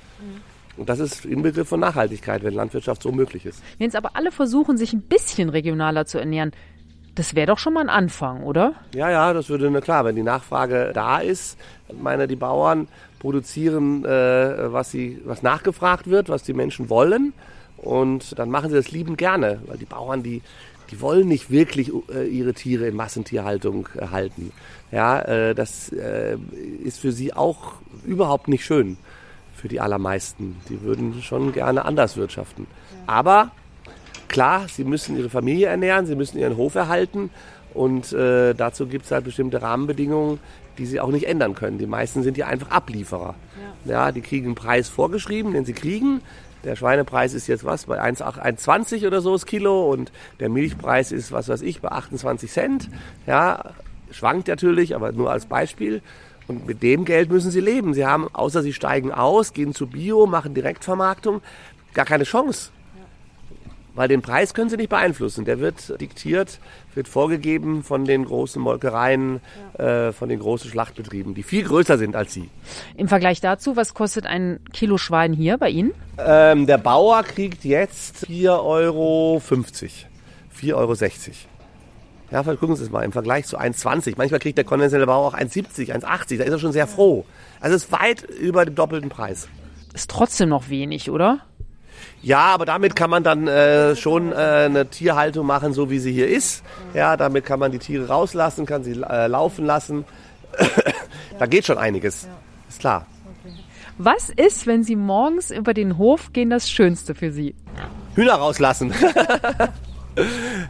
Und 0.76 0.88
das 0.88 0.98
ist 0.98 1.24
Inbegriff 1.24 1.68
von 1.68 1.80
Nachhaltigkeit, 1.80 2.42
wenn 2.42 2.54
Landwirtschaft 2.54 3.02
so 3.02 3.12
möglich 3.12 3.44
ist. 3.44 3.62
Wenn 3.78 3.86
jetzt 3.86 3.96
aber 3.96 4.16
alle 4.16 4.32
versuchen, 4.32 4.78
sich 4.78 4.92
ein 4.92 5.02
bisschen 5.02 5.48
regionaler 5.48 6.06
zu 6.06 6.18
ernähren, 6.18 6.52
das 7.14 7.34
wäre 7.34 7.48
doch 7.48 7.58
schon 7.58 7.74
mal 7.74 7.82
ein 7.82 7.90
Anfang, 7.90 8.44
oder? 8.44 8.74
Ja, 8.94 9.10
ja, 9.10 9.32
das 9.32 9.48
würde, 9.48 9.70
na 9.70 9.80
klar, 9.80 10.04
wenn 10.04 10.16
die 10.16 10.22
Nachfrage 10.22 10.92
da 10.94 11.18
ist, 11.18 11.58
meine, 11.92 12.26
die 12.28 12.36
Bauern 12.36 12.88
produzieren, 13.18 14.04
äh, 14.04 14.72
was, 14.72 14.90
sie, 14.90 15.20
was 15.24 15.42
nachgefragt 15.42 16.08
wird, 16.08 16.28
was 16.28 16.44
die 16.44 16.54
Menschen 16.54 16.88
wollen. 16.88 17.32
Und 17.76 18.38
dann 18.38 18.50
machen 18.50 18.70
sie 18.70 18.76
das 18.76 18.90
liebend 18.90 19.18
gerne, 19.18 19.60
weil 19.66 19.78
die 19.78 19.86
Bauern, 19.86 20.22
die, 20.22 20.42
die 20.90 21.00
wollen 21.00 21.28
nicht 21.28 21.50
wirklich 21.50 21.92
äh, 22.12 22.26
ihre 22.26 22.54
Tiere 22.54 22.86
in 22.86 22.96
Massentierhaltung 22.96 23.88
äh, 23.96 24.08
halten. 24.08 24.52
Ja, 24.90 25.20
äh, 25.20 25.54
das 25.54 25.92
äh, 25.92 26.36
ist 26.84 26.98
für 26.98 27.12
sie 27.12 27.32
auch 27.32 27.74
überhaupt 28.04 28.48
nicht 28.48 28.64
schön, 28.64 28.96
für 29.54 29.68
die 29.68 29.80
allermeisten. 29.80 30.56
Die 30.68 30.82
würden 30.82 31.22
schon 31.22 31.52
gerne 31.52 31.84
anders 31.84 32.16
wirtschaften. 32.16 32.66
Aber 33.06 33.52
klar, 34.28 34.66
sie 34.68 34.84
müssen 34.84 35.16
ihre 35.16 35.30
Familie 35.30 35.68
ernähren, 35.68 36.06
sie 36.06 36.16
müssen 36.16 36.38
ihren 36.38 36.56
Hof 36.56 36.74
erhalten 36.74 37.30
und 37.74 38.12
äh, 38.12 38.54
dazu 38.54 38.86
gibt 38.86 39.04
es 39.04 39.10
halt 39.12 39.24
bestimmte 39.24 39.62
Rahmenbedingungen, 39.62 40.40
die 40.78 40.86
sie 40.86 41.00
auch 41.00 41.10
nicht 41.10 41.26
ändern 41.26 41.54
können. 41.54 41.78
Die 41.78 41.86
meisten 41.86 42.22
sind 42.22 42.36
ja 42.36 42.46
einfach 42.46 42.70
Ablieferer. 42.70 43.34
Ja. 43.84 43.92
ja 43.92 44.12
die 44.12 44.22
kriegen 44.22 44.46
einen 44.46 44.54
Preis 44.54 44.88
vorgeschrieben, 44.88 45.52
den 45.52 45.64
sie 45.64 45.72
kriegen. 45.72 46.20
Der 46.64 46.76
Schweinepreis 46.76 47.32
ist 47.34 47.46
jetzt 47.46 47.64
was 47.64 47.86
bei 47.86 48.02
1,20 48.02 49.06
oder 49.06 49.20
so 49.20 49.32
das 49.32 49.46
Kilo 49.46 49.90
und 49.90 50.12
der 50.40 50.48
Milchpreis 50.48 51.10
ist, 51.12 51.32
was 51.32 51.48
weiß 51.48 51.62
ich, 51.62 51.80
bei 51.80 51.90
28 51.90 52.50
Cent. 52.50 52.88
Ja, 53.26 53.72
schwankt 54.10 54.48
natürlich, 54.48 54.94
aber 54.94 55.12
nur 55.12 55.30
als 55.30 55.46
Beispiel. 55.46 56.02
Und 56.48 56.66
mit 56.66 56.82
dem 56.82 57.04
Geld 57.04 57.30
müssen 57.30 57.50
sie 57.50 57.60
leben. 57.60 57.94
Sie 57.94 58.04
haben, 58.04 58.28
außer 58.32 58.62
sie 58.62 58.72
steigen 58.72 59.12
aus, 59.12 59.52
gehen 59.52 59.74
zu 59.74 59.86
Bio, 59.86 60.26
machen 60.26 60.52
Direktvermarktung, 60.52 61.42
gar 61.94 62.04
keine 62.04 62.24
Chance. 62.24 62.70
Weil 64.00 64.08
den 64.08 64.22
Preis 64.22 64.54
können 64.54 64.70
sie 64.70 64.78
nicht 64.78 64.88
beeinflussen. 64.88 65.44
Der 65.44 65.60
wird 65.60 66.00
diktiert, 66.00 66.58
wird 66.94 67.06
vorgegeben 67.06 67.82
von 67.82 68.06
den 68.06 68.24
großen 68.24 68.62
Molkereien, 68.62 69.42
ja. 69.78 70.06
äh, 70.08 70.12
von 70.14 70.30
den 70.30 70.38
großen 70.38 70.70
Schlachtbetrieben, 70.70 71.34
die 71.34 71.42
viel 71.42 71.64
größer 71.64 71.98
sind 71.98 72.16
als 72.16 72.32
sie. 72.32 72.48
Im 72.96 73.08
Vergleich 73.08 73.42
dazu, 73.42 73.76
was 73.76 73.92
kostet 73.92 74.24
ein 74.24 74.60
Kilo 74.72 74.96
Schwein 74.96 75.34
hier 75.34 75.58
bei 75.58 75.68
Ihnen? 75.68 75.92
Ähm, 76.16 76.66
der 76.66 76.78
Bauer 76.78 77.22
kriegt 77.24 77.62
jetzt 77.66 78.24
4,50 78.24 78.64
Euro. 78.64 79.42
4,60 79.44 80.72
Euro. 80.72 80.96
Ja, 82.30 82.42
gucken 82.54 82.76
Sie 82.76 82.84
es 82.84 82.90
mal 82.90 83.02
im 83.02 83.12
Vergleich 83.12 83.44
zu 83.44 83.58
1,20. 83.58 84.14
Manchmal 84.16 84.40
kriegt 84.40 84.56
der 84.56 84.64
konventionelle 84.64 85.08
Bauer 85.08 85.28
auch 85.28 85.34
1,70, 85.34 85.92
1,80. 85.92 86.38
Da 86.38 86.44
ist 86.44 86.52
er 86.52 86.58
schon 86.58 86.72
sehr 86.72 86.86
froh. 86.86 87.26
Also 87.60 87.76
es 87.76 87.84
ist 87.84 87.92
weit 87.92 88.22
über 88.22 88.64
dem 88.64 88.76
doppelten 88.76 89.10
Preis. 89.10 89.46
Ist 89.92 90.08
trotzdem 90.08 90.48
noch 90.48 90.70
wenig, 90.70 91.10
oder? 91.10 91.40
Ja, 92.22 92.46
aber 92.46 92.66
damit 92.66 92.96
kann 92.96 93.10
man 93.10 93.22
dann 93.22 93.48
äh, 93.48 93.96
schon 93.96 94.32
äh, 94.32 94.34
eine 94.34 94.86
Tierhaltung 94.86 95.46
machen, 95.46 95.72
so 95.72 95.90
wie 95.90 95.98
sie 95.98 96.12
hier 96.12 96.28
ist. 96.28 96.62
Ja, 96.94 97.16
damit 97.16 97.44
kann 97.44 97.58
man 97.58 97.72
die 97.72 97.78
Tiere 97.78 98.08
rauslassen, 98.08 98.66
kann 98.66 98.84
sie 98.84 98.92
äh, 98.92 99.26
laufen 99.26 99.64
lassen. 99.64 100.04
da 101.38 101.46
geht 101.46 101.66
schon 101.66 101.78
einiges. 101.78 102.28
Ist 102.68 102.80
klar. 102.80 103.06
Was 103.98 104.30
ist, 104.30 104.66
wenn 104.66 104.82
Sie 104.82 104.96
morgens 104.96 105.50
über 105.50 105.74
den 105.74 105.98
Hof 105.98 106.32
gehen, 106.32 106.48
das 106.48 106.70
Schönste 106.70 107.14
für 107.14 107.32
Sie? 107.32 107.54
Hühner 108.14 108.34
rauslassen. 108.34 108.94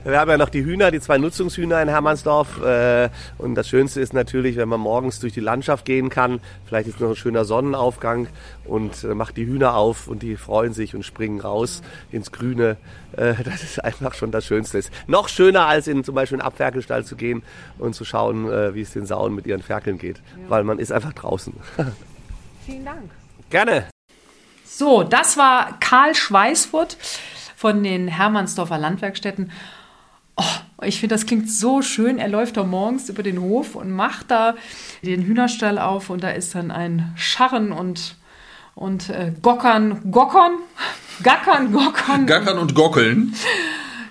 Wir 0.04 0.18
haben 0.18 0.30
ja 0.30 0.38
noch 0.38 0.48
die 0.48 0.64
Hühner, 0.64 0.90
die 0.90 1.00
zwei 1.00 1.18
Nutzungshühner 1.18 1.80
in 1.82 1.88
Hermannsdorf. 1.88 2.62
Äh, 2.62 3.10
und 3.38 3.54
das 3.54 3.68
Schönste 3.68 4.00
ist 4.00 4.12
natürlich, 4.12 4.56
wenn 4.56 4.68
man 4.68 4.80
morgens 4.80 5.20
durch 5.20 5.32
die 5.32 5.40
Landschaft 5.40 5.84
gehen 5.84 6.08
kann. 6.08 6.40
Vielleicht 6.66 6.88
ist 6.88 7.00
noch 7.00 7.10
ein 7.10 7.16
schöner 7.16 7.44
Sonnenaufgang 7.44 8.28
und 8.64 9.04
äh, 9.04 9.14
macht 9.14 9.36
die 9.36 9.46
Hühner 9.46 9.74
auf 9.74 10.08
und 10.08 10.22
die 10.22 10.36
freuen 10.36 10.72
sich 10.72 10.94
und 10.94 11.04
springen 11.04 11.40
raus 11.40 11.82
ins 12.10 12.32
Grüne. 12.32 12.76
Äh, 13.16 13.34
das 13.44 13.62
ist 13.62 13.84
einfach 13.84 14.14
schon 14.14 14.30
das 14.30 14.46
Schönste. 14.46 14.80
Noch 15.06 15.28
schöner 15.28 15.66
als 15.66 15.86
in 15.86 16.04
zum 16.04 16.14
Beispiel 16.14 16.40
einen 16.40 16.46
Abferkelstall 16.46 17.04
zu 17.04 17.16
gehen 17.16 17.42
und 17.78 17.94
zu 17.94 18.04
schauen, 18.04 18.46
wie 18.74 18.80
es 18.80 18.92
den 18.92 19.06
Sauen 19.06 19.34
mit 19.34 19.46
ihren 19.46 19.62
Ferkeln 19.62 19.98
geht. 19.98 20.16
Ja. 20.16 20.50
Weil 20.50 20.64
man 20.64 20.78
ist 20.78 20.92
einfach 20.92 21.12
draußen. 21.12 21.52
Vielen 22.64 22.84
Dank. 22.84 23.10
Gerne. 23.50 23.86
So, 24.64 25.02
das 25.02 25.36
war 25.36 25.78
Karl 25.80 26.14
Schweißfurt 26.14 26.96
von 27.60 27.82
den 27.82 28.08
Hermannsdorfer 28.08 28.78
Landwerkstätten. 28.78 29.52
Oh, 30.34 30.44
ich 30.82 30.98
finde, 30.98 31.14
das 31.14 31.26
klingt 31.26 31.50
so 31.50 31.82
schön. 31.82 32.16
Er 32.16 32.28
läuft 32.28 32.56
da 32.56 32.64
morgens 32.64 33.10
über 33.10 33.22
den 33.22 33.38
Hof 33.38 33.74
und 33.74 33.90
macht 33.90 34.30
da 34.30 34.54
den 35.02 35.20
Hühnerstall 35.20 35.78
auf 35.78 36.08
und 36.08 36.24
da 36.24 36.30
ist 36.30 36.54
dann 36.54 36.70
ein 36.70 37.12
Scharren 37.16 37.72
und, 37.72 38.16
und 38.74 39.10
äh, 39.10 39.34
Gockern, 39.42 40.10
Gockern, 40.10 40.52
Gackern, 41.22 41.70
Gockern. 41.70 42.26
Gackern 42.26 42.56
und 42.56 42.74
Gockeln. 42.74 43.34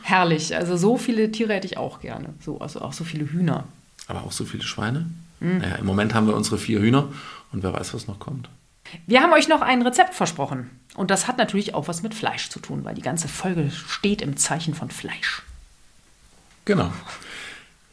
Herrlich. 0.03 0.55
Also 0.55 0.77
so 0.77 0.97
viele 0.97 1.31
Tiere 1.31 1.55
hätte 1.55 1.65
ich 1.65 1.77
auch 1.77 2.01
gerne. 2.01 2.35
So, 2.41 2.59
also 2.59 2.81
auch 2.81 2.93
so 2.93 3.03
viele 3.03 3.31
Hühner. 3.31 3.63
Aber 4.05 4.25
auch 4.25 4.31
so 4.31 4.45
viele 4.45 4.62
Schweine? 4.62 5.09
Mhm. 5.39 5.57
Naja, 5.57 5.77
im 5.77 5.88
Moment 5.88 6.13
haben 6.13 6.27
wir 6.27 6.35
unsere 6.35 6.59
vier 6.59 6.81
Hühner 6.81 7.07
und 7.51 7.63
wer 7.63 7.73
weiß, 7.73 7.95
was 7.95 8.07
noch 8.07 8.19
kommt. 8.19 8.47
Wir 9.06 9.21
haben 9.21 9.34
euch 9.34 9.47
noch 9.47 9.62
ein 9.62 9.82
Rezept 9.82 10.13
versprochen. 10.13 10.69
Und 10.95 11.12
das 11.12 11.28
hat 11.28 11.38
natürlich 11.38 11.73
auch 11.73 11.88
was 11.88 12.04
mit 12.04 12.13
Fleisch 12.13 12.49
zu 12.49 12.60
tun, 12.60 12.84
weil 12.84 12.95
die 12.95 13.02
ganze 13.02 13.28
Folge 13.28 13.71
steht 13.71 14.21
im 14.21 14.38
Zeichen 14.38 14.73
von 14.73 14.89
Fleisch. 14.89 15.43
Genau. 16.65 16.91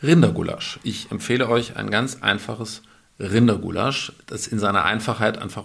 Rindergulasch. 0.03 0.81
Ich 0.83 1.11
empfehle 1.11 1.49
euch 1.49 1.77
ein 1.77 1.91
ganz 1.91 2.23
einfaches 2.23 2.83
Rindergulasch, 3.19 4.13
das 4.27 4.47
in 4.47 4.59
seiner 4.59 4.85
Einfachheit 4.85 5.39
einfach 5.39 5.65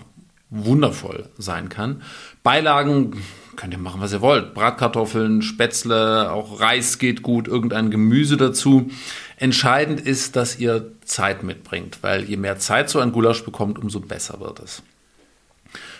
wundervoll 0.50 1.30
sein 1.38 1.70
kann. 1.70 2.04
Beilagen 2.44 3.22
könnt 3.56 3.74
ihr 3.74 3.80
machen, 3.80 4.02
was 4.02 4.14
ihr 4.14 4.22
wollt. 4.22 4.54
Bratkartoffeln, 4.54 5.42
Spätzle, 5.42 6.32
auch 6.32 6.60
Reis 6.60 7.00
geht 7.00 7.22
gut, 7.22 7.48
irgendein 7.48 7.90
Gemüse 7.90 8.38
dazu. 8.38 8.90
Entscheidend 9.38 10.00
ist, 10.00 10.36
dass 10.36 10.60
ihr 10.60 10.92
Zeit 11.04 11.44
mitbringt, 11.44 12.00
weil 12.02 12.26
je 12.26 12.38
mehr 12.38 12.60
Zeit 12.60 12.90
so 12.90 13.00
ein 13.00 13.12
Gulasch 13.12 13.44
bekommt, 13.44 13.80
umso 13.80 14.00
besser 14.00 14.40
wird 14.40 14.60
es. 14.60 14.84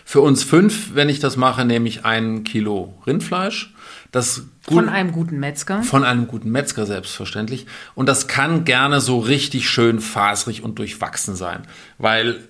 Für 0.04 0.20
uns 0.20 0.42
fünf, 0.44 0.94
wenn 0.94 1.08
ich 1.08 1.20
das 1.20 1.36
mache, 1.36 1.64
nehme 1.64 1.88
ich 1.88 2.04
ein 2.04 2.44
Kilo 2.44 2.94
Rindfleisch. 3.06 3.72
Das 4.10 4.42
von 4.60 4.88
einem 4.88 5.12
guten 5.12 5.40
Metzger? 5.40 5.82
Von 5.82 6.04
einem 6.04 6.28
guten 6.28 6.50
Metzger, 6.50 6.86
selbstverständlich. 6.86 7.66
Und 7.94 8.06
das 8.08 8.28
kann 8.28 8.64
gerne 8.64 9.00
so 9.00 9.18
richtig 9.18 9.68
schön 9.68 10.00
faserig 10.00 10.62
und 10.62 10.78
durchwachsen 10.78 11.34
sein, 11.34 11.62
weil 11.98 12.40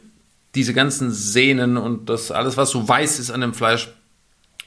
diese 0.55 0.75
ganzen 0.75 1.11
Sehnen 1.11 1.77
und 1.77 2.11
das 2.11 2.31
alles, 2.31 2.57
was 2.57 2.71
so 2.71 2.87
weiß 2.87 3.19
ist 3.19 3.31
an 3.31 3.41
dem 3.41 3.55
Fleisch, 3.55 3.89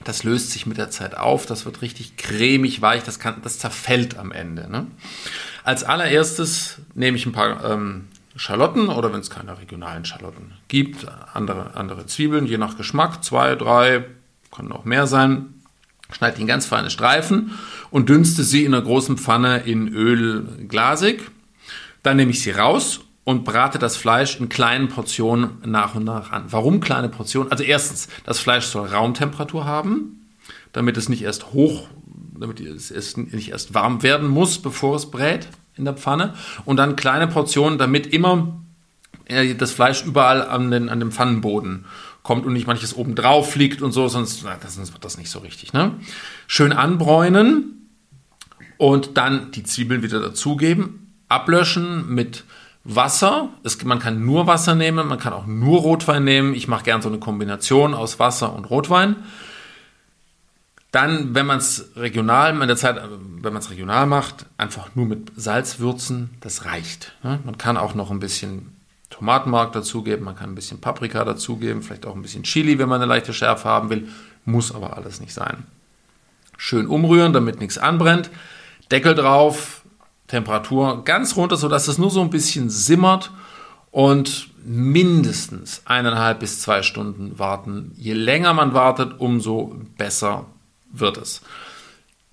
das 0.04 0.24
löst 0.24 0.52
sich 0.52 0.66
mit 0.66 0.78
der 0.78 0.90
Zeit 0.90 1.16
auf, 1.16 1.46
das 1.46 1.66
wird 1.66 1.82
richtig 1.82 2.18
cremig, 2.18 2.82
weich, 2.82 3.04
das, 3.04 3.20
kann, 3.20 3.42
das 3.44 3.60
zerfällt 3.60 4.18
am 4.18 4.32
Ende. 4.32 4.70
Ne? 4.70 4.88
Als 5.64 5.84
allererstes 5.84 6.80
nehme 6.94 7.18
ich 7.18 7.26
ein 7.26 7.32
paar 7.32 7.64
ähm, 7.64 8.08
Schalotten 8.36 8.90
oder 8.90 9.14
wenn 9.14 9.22
es 9.22 9.30
keine 9.30 9.58
regionalen 9.58 10.04
Schalotten 10.04 10.54
gibt, 10.68 11.08
andere, 11.34 11.76
andere 11.76 12.06
Zwiebeln, 12.06 12.46
je 12.46 12.58
nach 12.58 12.78
Geschmack, 12.78 13.24
zwei, 13.24 13.56
drei, 13.56 14.06
können 14.52 14.72
auch 14.72 14.86
mehr 14.86 15.08
sein. 15.08 15.54
Schneide 16.12 16.40
in 16.40 16.48
ganz 16.48 16.66
feine 16.66 16.90
Streifen 16.90 17.52
und 17.90 18.10
dünste 18.10 18.44
sie 18.44 18.66
in 18.66 18.74
einer 18.74 18.84
großen 18.84 19.18
Pfanne 19.18 19.60
in 19.60 19.88
Öl 19.88 20.66
glasig. 20.68 21.32
Dann 22.04 22.18
nehme 22.18 22.32
ich 22.32 22.42
sie 22.42 22.52
raus 22.52 23.00
und 23.24 23.44
brate 23.44 23.80
das 23.80 23.98
Fleisch 23.98 24.40
in 24.40 24.50
kleinen 24.50 24.90
Portionen 24.90 25.58
nach 25.66 25.96
und 25.96 26.04
nach 26.04 26.32
an. 26.32 26.46
Warum 26.50 26.80
kleine 26.80 27.10
Portionen? 27.10 27.52
Also 27.52 27.64
erstens, 27.64 28.08
das 28.26 28.40
Fleisch 28.40 28.66
soll 28.66 28.88
Raumtemperatur 28.88 29.66
haben, 29.66 30.28
damit 30.74 30.98
es 30.98 31.10
nicht 31.10 31.24
erst 31.24 31.54
hoch, 31.54 31.88
damit 32.38 32.60
es 32.60 33.18
nicht 33.18 33.50
erst 33.50 33.74
warm 33.74 34.04
werden 34.04 34.28
muss, 34.28 34.60
bevor 34.60 34.96
es 34.96 35.10
brät 35.10 35.48
in 35.78 35.86
der 35.86 35.94
Pfanne 35.94 36.34
und 36.66 36.78
dann 36.78 36.96
kleine 36.96 37.28
Portionen, 37.28 37.78
damit 37.78 38.08
immer 38.08 38.60
äh, 39.26 39.56
das 39.56 39.72
Fleisch 39.72 40.04
überall 40.04 40.48
an, 40.48 40.72
den, 40.72 40.90
an 40.90 41.00
dem 41.00 41.12
Pfannenboden 41.12 41.86
kommt 42.24 42.46
und 42.46 42.54
nicht 42.54 42.68
manches 42.68 42.96
oben 42.96 43.16
drauf 43.16 43.56
liegt 43.56 43.82
und 43.82 43.92
so, 43.92 44.08
sonst, 44.08 44.44
na, 44.44 44.58
sonst 44.68 44.94
wird 44.94 45.06
das 45.06 45.18
nicht 45.18 45.30
so 45.30 45.40
richtig. 45.40 45.74
Ne? 45.74 45.92
Schön 46.48 46.74
anbräunen 46.74 47.90
und 48.78 49.18
dann 49.18 49.52
die 49.52 49.64
Zwiebeln 49.64 50.02
wieder 50.02 50.20
dazugeben, 50.20 51.14
ablöschen 51.30 52.14
mit 52.14 52.44
Wasser. 52.84 53.50
Es, 53.64 53.84
man 53.84 54.00
kann 54.00 54.26
nur 54.26 54.48
Wasser 54.48 54.76
nehmen, 54.76 55.08
man 55.08 55.20
kann 55.20 55.34
auch 55.34 55.46
nur 55.46 55.80
Rotwein 55.82 56.24
nehmen. 56.24 56.54
Ich 56.54 56.68
mache 56.68 56.84
gern 56.84 57.02
so 57.02 57.10
eine 57.10 57.20
Kombination 57.20 57.94
aus 57.94 58.20
Wasser 58.20 58.54
und 58.54 58.66
Rotwein. 58.66 59.18
Dann, 60.96 61.36
wenn 61.36 61.46
man 61.46 61.58
es 61.58 61.90
regional, 61.98 62.54
in 62.54 62.68
der 62.70 62.78
Zeit, 62.78 62.96
wenn 62.96 63.52
man 63.52 63.62
es 63.62 63.70
regional 63.70 64.06
macht, 64.06 64.46
einfach 64.56 64.96
nur 64.96 65.06
mit 65.06 65.30
Salz 65.36 65.80
würzen, 65.80 66.30
das 66.40 66.64
reicht. 66.64 67.12
Ne? 67.22 67.42
Man 67.44 67.58
kann 67.58 67.76
auch 67.76 67.96
noch 67.96 68.12
ein 68.12 68.22
bisschen 68.22 68.78
Tomatenmark 69.10 69.74
dazugeben, 69.74 70.24
man 70.24 70.38
kann 70.38 70.52
ein 70.52 70.56
bisschen 70.56 70.80
Paprika 70.80 71.26
dazugeben, 71.26 71.82
vielleicht 71.82 72.06
auch 72.06 72.16
ein 72.16 72.22
bisschen 72.22 72.44
Chili, 72.44 72.80
wenn 72.80 72.88
man 72.88 73.02
eine 73.02 73.10
leichte 73.10 73.34
Schärfe 73.34 73.68
haben 73.68 73.90
will. 73.90 74.08
Muss 74.46 74.74
aber 74.74 74.96
alles 74.96 75.20
nicht 75.20 75.34
sein. 75.34 75.66
Schön 76.56 76.88
umrühren, 76.88 77.34
damit 77.34 77.60
nichts 77.60 77.78
anbrennt. 77.78 78.30
Deckel 78.90 79.16
drauf, 79.16 79.82
Temperatur 80.28 81.04
ganz 81.04 81.36
runter, 81.36 81.58
sodass 81.58 81.90
es 81.90 81.98
nur 81.98 82.10
so 82.10 82.22
ein 82.22 82.30
bisschen 82.30 82.70
simmert 82.70 83.32
und 83.92 84.48
mindestens 84.64 85.82
eineinhalb 85.84 86.40
bis 86.40 86.62
zwei 86.62 86.84
Stunden 86.84 87.38
warten. 87.38 87.92
Je 87.98 88.14
länger 88.14 88.54
man 88.54 88.74
wartet, 88.74 89.20
umso 89.20 89.76
besser 89.98 90.46
wird 91.00 91.18
es. 91.18 91.42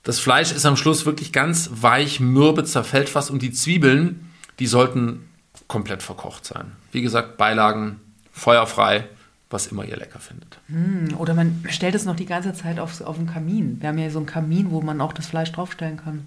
Das 0.02 0.18
Fleisch 0.18 0.52
ist 0.52 0.66
am 0.66 0.76
Schluss 0.76 1.06
wirklich 1.06 1.32
ganz 1.32 1.70
weich, 1.74 2.18
mürbe, 2.18 2.64
zerfällt 2.64 3.08
fast 3.08 3.30
und 3.30 3.40
die 3.40 3.52
Zwiebeln, 3.52 4.32
die 4.58 4.66
sollten 4.66 5.28
komplett 5.68 6.02
verkocht 6.02 6.44
sein. 6.44 6.72
Wie 6.90 7.02
gesagt, 7.02 7.36
Beilagen 7.36 8.00
feuerfrei, 8.32 9.08
was 9.48 9.66
immer 9.66 9.84
ihr 9.84 9.96
lecker 9.96 10.18
findet. 10.18 10.58
Hm, 10.66 11.16
oder 11.18 11.34
man 11.34 11.64
stellt 11.68 11.94
es 11.94 12.04
noch 12.04 12.16
die 12.16 12.26
ganze 12.26 12.52
Zeit 12.54 12.80
auf, 12.80 13.00
auf 13.02 13.16
den 13.16 13.26
Kamin. 13.26 13.80
Wir 13.80 13.90
haben 13.90 13.98
ja 13.98 14.10
so 14.10 14.18
einen 14.18 14.26
Kamin, 14.26 14.70
wo 14.70 14.80
man 14.80 15.00
auch 15.00 15.12
das 15.12 15.26
Fleisch 15.26 15.52
draufstellen 15.52 15.98
kann. 15.98 16.26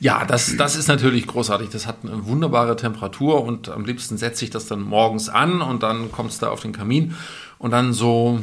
Ja, 0.00 0.24
das, 0.24 0.56
das 0.56 0.76
ist 0.76 0.88
natürlich 0.88 1.26
großartig. 1.26 1.70
Das 1.70 1.86
hat 1.86 1.98
eine 2.02 2.26
wunderbare 2.26 2.76
Temperatur 2.76 3.44
und 3.44 3.68
am 3.68 3.84
liebsten 3.84 4.16
setze 4.16 4.44
ich 4.44 4.50
das 4.50 4.66
dann 4.66 4.80
morgens 4.80 5.28
an 5.28 5.62
und 5.62 5.82
dann 5.82 6.10
kommt 6.10 6.30
es 6.30 6.38
da 6.38 6.50
auf 6.50 6.60
den 6.60 6.72
Kamin 6.72 7.14
und 7.58 7.70
dann 7.70 7.92
so 7.92 8.42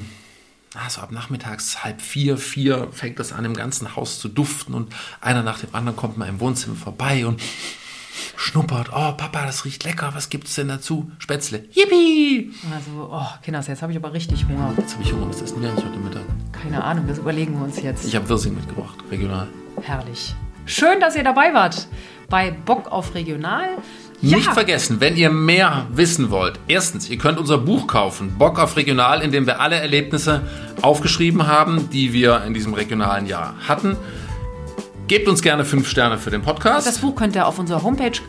also 0.75 1.01
ab 1.01 1.11
nachmittags 1.11 1.83
halb 1.83 2.01
vier, 2.01 2.37
vier 2.37 2.89
fängt 2.91 3.19
das 3.19 3.33
an, 3.33 3.45
im 3.45 3.55
ganzen 3.55 3.95
Haus 3.95 4.19
zu 4.19 4.29
duften 4.29 4.73
und 4.73 4.93
einer 5.21 5.43
nach 5.43 5.59
dem 5.59 5.73
anderen 5.73 5.95
kommt 5.95 6.17
mal 6.17 6.27
im 6.27 6.39
Wohnzimmer 6.39 6.75
vorbei 6.75 7.25
und 7.25 7.41
schnuppert. 8.35 8.89
Oh, 8.89 9.13
Papa, 9.13 9.45
das 9.45 9.65
riecht 9.65 9.83
lecker. 9.83 10.11
Was 10.13 10.29
gibt's 10.29 10.55
denn 10.55 10.67
dazu? 10.67 11.11
Spätzle. 11.19 11.65
Yippie! 11.71 12.53
Also, 12.73 13.09
oh, 13.11 13.27
Kinders, 13.41 13.67
jetzt 13.67 13.81
habe 13.81 13.91
ich 13.91 13.97
aber 13.97 14.13
richtig 14.13 14.45
Hunger. 14.47 14.73
Jetzt 14.77 14.93
habe 14.93 15.03
ich 15.03 15.11
Hunger. 15.13 15.29
Was 15.29 15.41
essen 15.41 15.61
wir 15.61 15.69
eigentlich 15.69 15.85
heute 15.85 15.97
Mittag? 15.97 16.23
Keine 16.51 16.83
Ahnung, 16.83 17.07
das 17.07 17.17
überlegen 17.17 17.57
wir 17.57 17.65
uns 17.65 17.81
jetzt. 17.81 18.05
Ich 18.05 18.15
habe 18.15 18.27
Wirsing 18.29 18.55
mitgebracht, 18.55 18.97
regional. 19.11 19.47
Herrlich. 19.81 20.35
Schön, 20.65 20.99
dass 20.99 21.15
ihr 21.15 21.23
dabei 21.23 21.53
wart 21.53 21.87
bei 22.29 22.51
Bock 22.51 22.91
auf 22.91 23.15
Regional. 23.15 23.77
Ja. 24.21 24.37
Nicht 24.37 24.51
vergessen, 24.51 24.99
wenn 24.99 25.15
ihr 25.15 25.29
mehr 25.29 25.87
wissen 25.93 26.29
wollt. 26.29 26.59
Erstens, 26.67 27.09
ihr 27.09 27.17
könnt 27.17 27.39
unser 27.39 27.57
Buch 27.57 27.87
kaufen, 27.87 28.37
Bock 28.37 28.59
auf 28.59 28.75
Regional, 28.75 29.21
in 29.21 29.31
dem 29.31 29.45
wir 29.45 29.61
alle 29.61 29.77
Erlebnisse 29.77 30.41
aufgeschrieben 30.81 31.47
haben, 31.47 31.89
die 31.89 32.11
wir 32.11 32.43
in 32.45 32.53
diesem 32.53 32.73
regionalen 32.73 33.27
Jahr 33.27 33.55
hatten. 33.67 33.95
Gebt 35.07 35.29
uns 35.29 35.41
gerne 35.41 35.63
fünf 35.63 35.87
Sterne 35.87 36.17
für 36.17 36.31
den 36.31 36.41
Podcast. 36.41 36.85
Das 36.85 36.99
Buch 36.99 37.15
könnt 37.15 37.35
ihr 37.35 37.47
auf 37.47 37.59
unserer 37.59 37.81
Homepage 37.81 38.19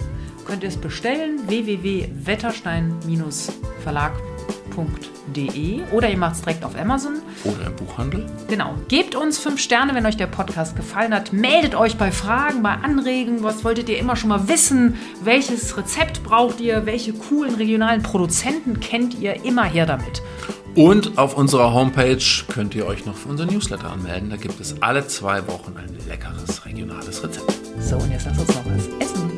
könnt 0.51 0.65
ihr 0.65 0.69
es 0.69 0.77
bestellen 0.77 1.47
www.wetterstein-verlag.com 1.47 4.30
www.buchhandel.de 4.71 5.83
oder 5.93 6.11
ihr 6.11 6.17
macht 6.17 6.37
es 6.37 6.43
direkt 6.43 6.65
auf 6.65 6.79
Amazon. 6.79 7.21
Oder 7.45 7.67
im 7.67 7.77
Buchhandel. 7.77 8.27
Genau. 8.49 8.75
Gebt 8.89 9.15
uns 9.15 9.39
fünf 9.39 9.61
Sterne, 9.61 9.95
wenn 9.95 10.07
euch 10.07 10.17
der 10.17 10.27
Podcast 10.27 10.77
gefallen 10.77 11.15
hat. 11.15 11.33
Meldet 11.33 11.75
euch 11.75 11.97
bei 11.97 12.11
Fragen, 12.11 12.63
bei 12.63 12.75
Anregen. 12.75 13.43
Was 13.43 13.65
wolltet 13.65 13.89
ihr 13.89 13.99
immer 13.99 14.17
schon 14.17 14.31
mal 14.31 14.49
wissen? 14.49 14.97
Welches 15.23 15.77
Rezept 15.77 16.23
braucht 16.23 16.61
ihr? 16.61 16.87
Welche 16.87 17.13
coolen 17.13 17.55
regionalen 17.55 18.03
Produzenten 18.03 18.81
kennt 18.81 19.19
ihr? 19.21 19.45
Immer 19.45 19.65
her 19.65 19.87
damit. 19.87 20.23
Und 20.77 21.19
auf 21.19 21.37
unserer 21.37 21.75
Homepage 21.75 22.23
könnt 22.49 22.77
ihr 22.77 22.87
euch 22.87 23.05
noch 23.05 23.17
für 23.17 23.29
unser 23.29 23.45
Newsletter 23.45 23.91
anmelden. 23.91 24.31
Da 24.31 24.37
gibt 24.37 24.61
es 24.61 24.81
alle 24.81 25.07
zwei 25.07 25.47
Wochen 25.49 25.75
ein 25.77 25.97
leckeres 26.09 26.65
regionales 26.65 27.25
Rezept. 27.25 27.53
So, 27.81 27.97
und 27.97 28.11
jetzt 28.13 28.27
lasst 28.27 28.41
uns 28.41 28.55
noch 28.55 28.65
was 28.67 28.89
essen. 29.01 29.30